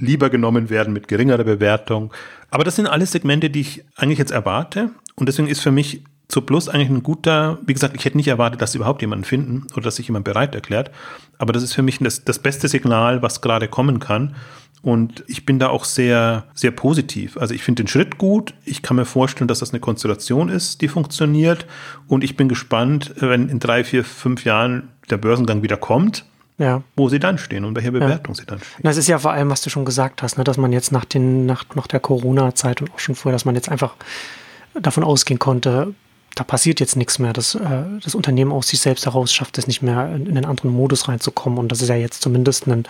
[0.00, 2.12] lieber genommen werden mit geringerer Bewertung.
[2.50, 4.90] Aber das sind alles Segmente, die ich eigentlich jetzt erwarte.
[5.16, 8.28] Und deswegen ist für mich zu Plus eigentlich ein guter, wie gesagt, ich hätte nicht
[8.28, 10.90] erwartet, dass sie überhaupt jemanden finden oder dass sich jemand bereit erklärt.
[11.38, 14.34] Aber das ist für mich das, das beste Signal, was gerade kommen kann.
[14.84, 17.38] Und ich bin da auch sehr, sehr positiv.
[17.38, 18.52] Also ich finde den Schritt gut.
[18.66, 21.64] Ich kann mir vorstellen, dass das eine Konstellation ist, die funktioniert.
[22.06, 26.26] Und ich bin gespannt, wenn in drei, vier, fünf Jahren der Börsengang wieder kommt,
[26.58, 26.82] ja.
[26.96, 28.40] wo sie dann stehen und welche Bewertung ja.
[28.40, 28.82] sie dann stehen.
[28.82, 31.06] Das ist ja vor allem, was du schon gesagt hast, ne, dass man jetzt nach,
[31.06, 33.94] den, nach, nach der Corona-Zeit und auch schon vorher, dass man jetzt einfach
[34.78, 35.94] davon ausgehen konnte,
[36.34, 37.32] da passiert jetzt nichts mehr.
[37.32, 40.44] Das, äh, das Unternehmen aus sich selbst heraus schafft es nicht mehr, in, in einen
[40.44, 41.58] anderen Modus reinzukommen.
[41.58, 42.84] Und das ist ja jetzt zumindest ein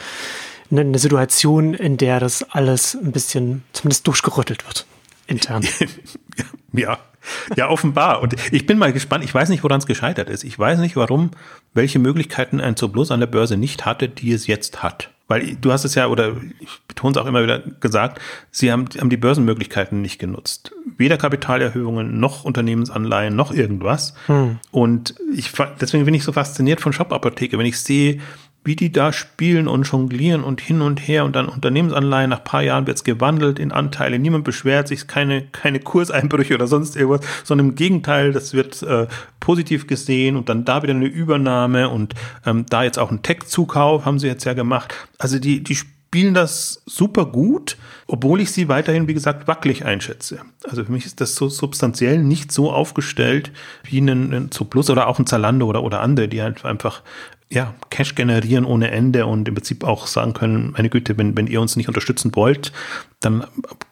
[0.70, 4.86] eine Situation, in der das alles ein bisschen zumindest durchgerüttelt wird,
[5.26, 5.66] intern.
[6.72, 6.98] ja,
[7.56, 8.22] ja, offenbar.
[8.22, 9.24] Und ich bin mal gespannt.
[9.24, 10.44] Ich weiß nicht, woran es gescheitert ist.
[10.44, 11.30] Ich weiß nicht, warum,
[11.72, 15.10] welche Möglichkeiten ein Zooplus an der Börse nicht hatte, die es jetzt hat.
[15.26, 18.84] Weil du hast es ja, oder ich betone es auch immer wieder gesagt, sie haben,
[18.98, 20.72] haben die Börsenmöglichkeiten nicht genutzt.
[20.98, 24.14] Weder Kapitalerhöhungen, noch Unternehmensanleihen, noch irgendwas.
[24.26, 24.58] Hm.
[24.70, 25.50] Und ich,
[25.80, 28.20] deswegen bin ich so fasziniert von Shop Apotheke, wenn ich sehe,
[28.64, 32.62] wie die da spielen und jonglieren und hin und her und dann Unternehmensanleihen, nach paar
[32.62, 37.20] Jahren wird es gewandelt in Anteile, niemand beschwert sich, keine, keine Kurseinbrüche oder sonst irgendwas,
[37.44, 39.06] sondern im Gegenteil, das wird äh,
[39.40, 42.14] positiv gesehen und dann da wieder eine Übernahme und
[42.46, 44.94] ähm, da jetzt auch ein Tech-Zukauf haben sie jetzt ja gemacht.
[45.18, 45.76] Also die, die
[46.14, 50.42] spielen das super gut, obwohl ich sie weiterhin, wie gesagt, wackelig einschätze.
[50.62, 53.50] Also für mich ist das so substanziell nicht so aufgestellt
[53.82, 57.02] wie ein, ein Zooplus oder auch ein Zalando oder, oder andere, die halt einfach
[57.54, 61.46] ja, Cash generieren ohne Ende und im Prinzip auch sagen können, meine Güte, wenn, wenn
[61.46, 62.72] ihr uns nicht unterstützen wollt,
[63.20, 63.46] dann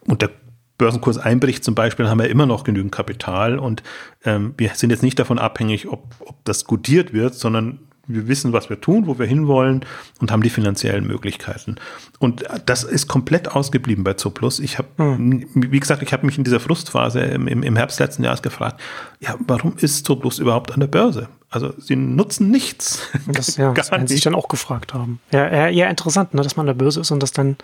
[0.06, 0.30] und der
[0.78, 3.82] Börsenkurs einbricht zum Beispiel, haben wir immer noch genügend Kapital und
[4.24, 8.52] ähm, wir sind jetzt nicht davon abhängig, ob, ob das gutiert wird, sondern wir wissen,
[8.52, 9.84] was wir tun, wo wir hinwollen
[10.20, 11.76] und haben die finanziellen Möglichkeiten.
[12.18, 14.58] Und das ist komplett ausgeblieben bei Zooplus.
[14.58, 15.46] Ich habe, hm.
[15.54, 18.80] wie gesagt, ich habe mich in dieser Frustphase im, im Herbst letzten Jahres gefragt,
[19.20, 21.28] ja, warum ist Zooplus überhaupt an der Börse?
[21.52, 23.02] Also sie nutzen nichts.
[23.26, 25.20] Das, ja, das werden sie sich dann auch gefragt haben.
[25.30, 27.56] Ja, eher, eher interessant, ne, dass man an der Börse ist und dass dann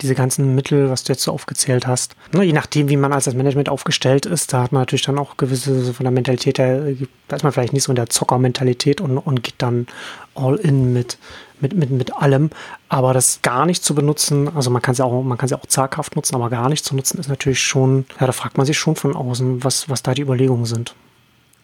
[0.00, 3.24] diese ganzen Mittel, was du jetzt so aufgezählt hast, ne, je nachdem, wie man als
[3.24, 6.80] das Management aufgestellt ist, da hat man natürlich dann auch gewisse von der Mentalität, da,
[7.28, 9.86] da ist man vielleicht nicht so in der Zockermentalität und, und geht dann
[10.34, 11.18] all in mit,
[11.60, 12.50] mit, mit, mit allem.
[12.88, 15.50] Aber das gar nicht zu benutzen, also man kann es ja auch, man kann es
[15.50, 18.56] ja auch zaghaft nutzen, aber gar nicht zu nutzen, ist natürlich schon, ja, da fragt
[18.56, 20.94] man sich schon von außen, was, was da die Überlegungen sind.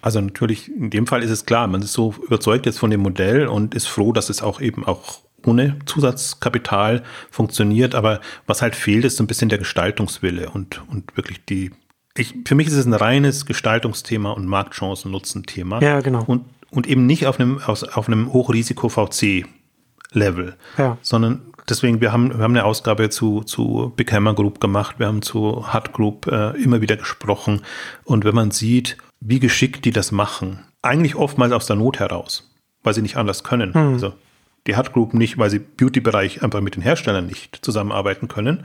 [0.00, 3.00] Also natürlich, in dem Fall ist es klar, man ist so überzeugt jetzt von dem
[3.00, 7.94] Modell und ist froh, dass es auch eben auch ohne Zusatzkapital funktioniert.
[7.94, 11.72] Aber was halt fehlt, ist so ein bisschen der Gestaltungswille und, und wirklich die,
[12.16, 15.80] ich, für mich ist es ein reines Gestaltungsthema und Marktchancen-Nutzen-Thema.
[15.80, 16.24] Ja, genau.
[16.26, 20.98] Und, und eben nicht auf einem, auf einem Hochrisiko-VC-Level, ja.
[21.00, 25.06] sondern deswegen, wir haben, wir haben eine Ausgabe zu, zu Big Hammer Group gemacht, wir
[25.06, 27.62] haben zu Hut Group äh, immer wieder gesprochen.
[28.04, 30.60] Und wenn man sieht, wie geschickt die das machen.
[30.82, 32.50] Eigentlich oftmals aus der Not heraus,
[32.82, 33.74] weil sie nicht anders können.
[33.74, 33.94] Hm.
[33.94, 34.14] Also
[34.66, 38.64] die Hut Group nicht, weil sie Beauty-Bereich einfach mit den Herstellern nicht zusammenarbeiten können.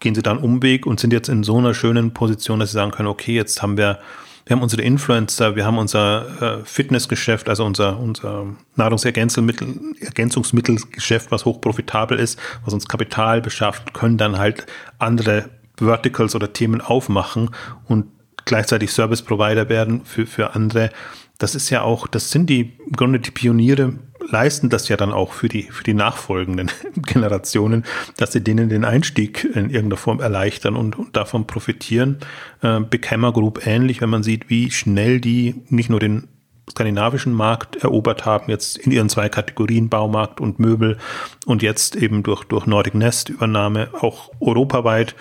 [0.00, 2.90] Gehen sie dann Umweg und sind jetzt in so einer schönen Position, dass sie sagen
[2.90, 4.00] können, okay, jetzt haben wir,
[4.44, 9.68] wir haben unsere Influencer, wir haben unser äh, Fitnessgeschäft, also unser, unser Nahrungsergänzungsmittel,
[10.00, 14.66] Ergänzungsmittelgeschäft, was hochprofitabel ist, was uns Kapital beschafft, können dann halt
[14.98, 17.50] andere Verticals oder Themen aufmachen
[17.86, 18.06] und
[18.46, 20.90] gleichzeitig Service Provider werden für, für andere.
[21.38, 25.12] Das ist ja auch, das sind die, im Grunde die Pioniere leisten das ja dann
[25.12, 27.84] auch für die, für die nachfolgenden Generationen,
[28.16, 32.18] dass sie denen den Einstieg in irgendeiner Form erleichtern und, und davon profitieren.
[32.62, 36.28] Äh, Big Hammer Group ähnlich, wenn man sieht, wie schnell die nicht nur den
[36.68, 40.98] skandinavischen Markt erobert haben, jetzt in ihren zwei Kategorien Baumarkt und Möbel
[41.46, 45.14] und jetzt eben durch, durch Nordic Nest Übernahme auch europaweit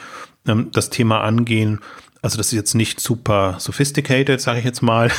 [0.47, 1.81] ähm, das Thema angehen
[2.25, 5.11] also das ist jetzt nicht super sophisticated, sage ich jetzt mal.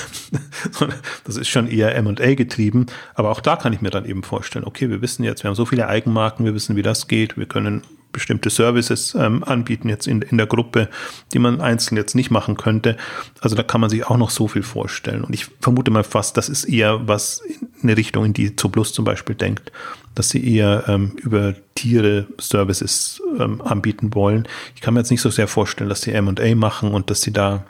[1.25, 2.87] das ist schon eher M&A getrieben.
[3.15, 5.55] Aber auch da kann ich mir dann eben vorstellen, okay, wir wissen jetzt, wir haben
[5.55, 7.39] so viele Eigenmarken, wir wissen, wie das geht.
[7.39, 10.89] Wir können bestimmte Services ähm, anbieten jetzt in, in der Gruppe,
[11.33, 12.97] die man einzeln jetzt nicht machen könnte.
[13.41, 15.23] Also da kann man sich auch noch so viel vorstellen.
[15.23, 18.93] Und ich vermute mal fast, das ist eher was in eine Richtung, in die Zuplus
[18.93, 19.71] zum Beispiel denkt
[20.17, 24.49] dass sie eher ähm, über Tiere Services ähm, anbieten wollen.
[24.75, 27.33] Ich kann mir jetzt nicht so sehr vorstellen, dass sie M&A machen und dass sie
[27.33, 27.65] da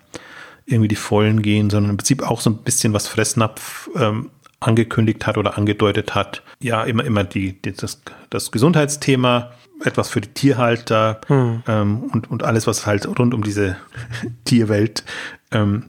[0.64, 4.30] irgendwie die Vollen gehen, sondern im Prinzip auch so ein bisschen was Fressnapf ähm,
[4.61, 6.42] angekündigt hat oder angedeutet hat.
[6.61, 9.53] Ja, immer, immer die, die das, das Gesundheitsthema,
[9.84, 11.62] etwas für die Tierhalter hm.
[11.66, 13.76] ähm, und, und alles, was halt rund um diese
[14.44, 15.05] Tierwelt
[15.53, 15.84] ähm,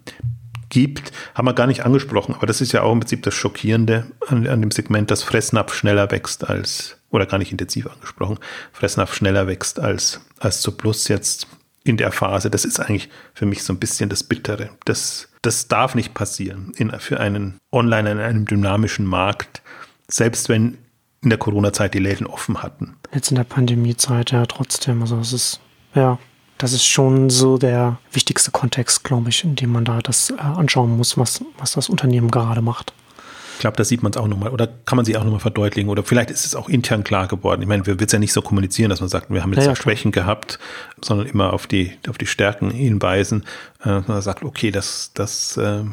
[0.69, 2.35] gibt, haben wir gar nicht angesprochen.
[2.35, 5.73] Aber das ist ja auch im Prinzip das Schockierende an, an dem Segment, dass Fressnapf
[5.73, 8.39] schneller wächst als, oder gar nicht intensiv angesprochen,
[8.71, 11.47] Fressnapf schneller wächst als, als zu Plus jetzt
[11.83, 12.49] in der Phase.
[12.49, 14.69] Das ist eigentlich für mich so ein bisschen das Bittere.
[14.85, 19.61] Das, das darf nicht passieren in, für einen Online, in einem dynamischen Markt,
[20.07, 20.77] selbst wenn
[21.23, 22.95] in der Corona-Zeit die Läden offen hatten.
[23.13, 25.01] Jetzt in der Pandemiezeit ja trotzdem.
[25.01, 25.59] Also es ist,
[25.95, 26.19] ja,
[26.57, 30.35] das ist schon so der wichtigste Kontext, glaube ich, in dem man da das äh,
[30.39, 32.93] anschauen muss, was, was das Unternehmen gerade macht.
[33.55, 35.89] Ich glaube, da sieht man es auch nochmal oder kann man sich auch nochmal verdeutlichen
[35.89, 37.63] oder vielleicht ist es auch intern klar geworden.
[37.63, 39.63] Ich meine, wir wird es ja nicht so kommunizieren, dass man sagt, wir haben jetzt
[39.63, 40.59] ja, ja, Schwächen gehabt,
[41.03, 43.45] sondern immer auf die, auf die Stärken hinweisen.
[43.83, 45.83] Äh, man sagt, okay, das, das, äh,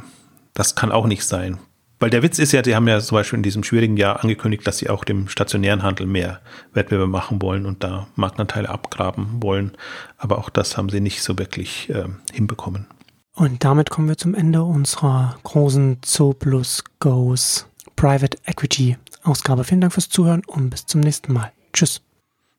[0.52, 1.58] das kann auch nicht sein.
[2.00, 4.66] Weil der Witz ist ja, die haben ja zum Beispiel in diesem schwierigen Jahr angekündigt,
[4.66, 6.40] dass sie auch dem stationären Handel mehr
[6.72, 9.72] Wettbewerb machen wollen und da Marktanteile abgraben wollen.
[10.16, 12.86] Aber auch das haben sie nicht so wirklich äh, hinbekommen.
[13.34, 17.66] Und damit kommen wir zum Ende unserer großen Zooplus Goes
[17.96, 19.64] Private Equity Ausgabe.
[19.64, 21.52] Vielen Dank fürs Zuhören und bis zum nächsten Mal.
[21.72, 22.02] Tschüss.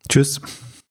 [0.10, 0.42] Tschüss.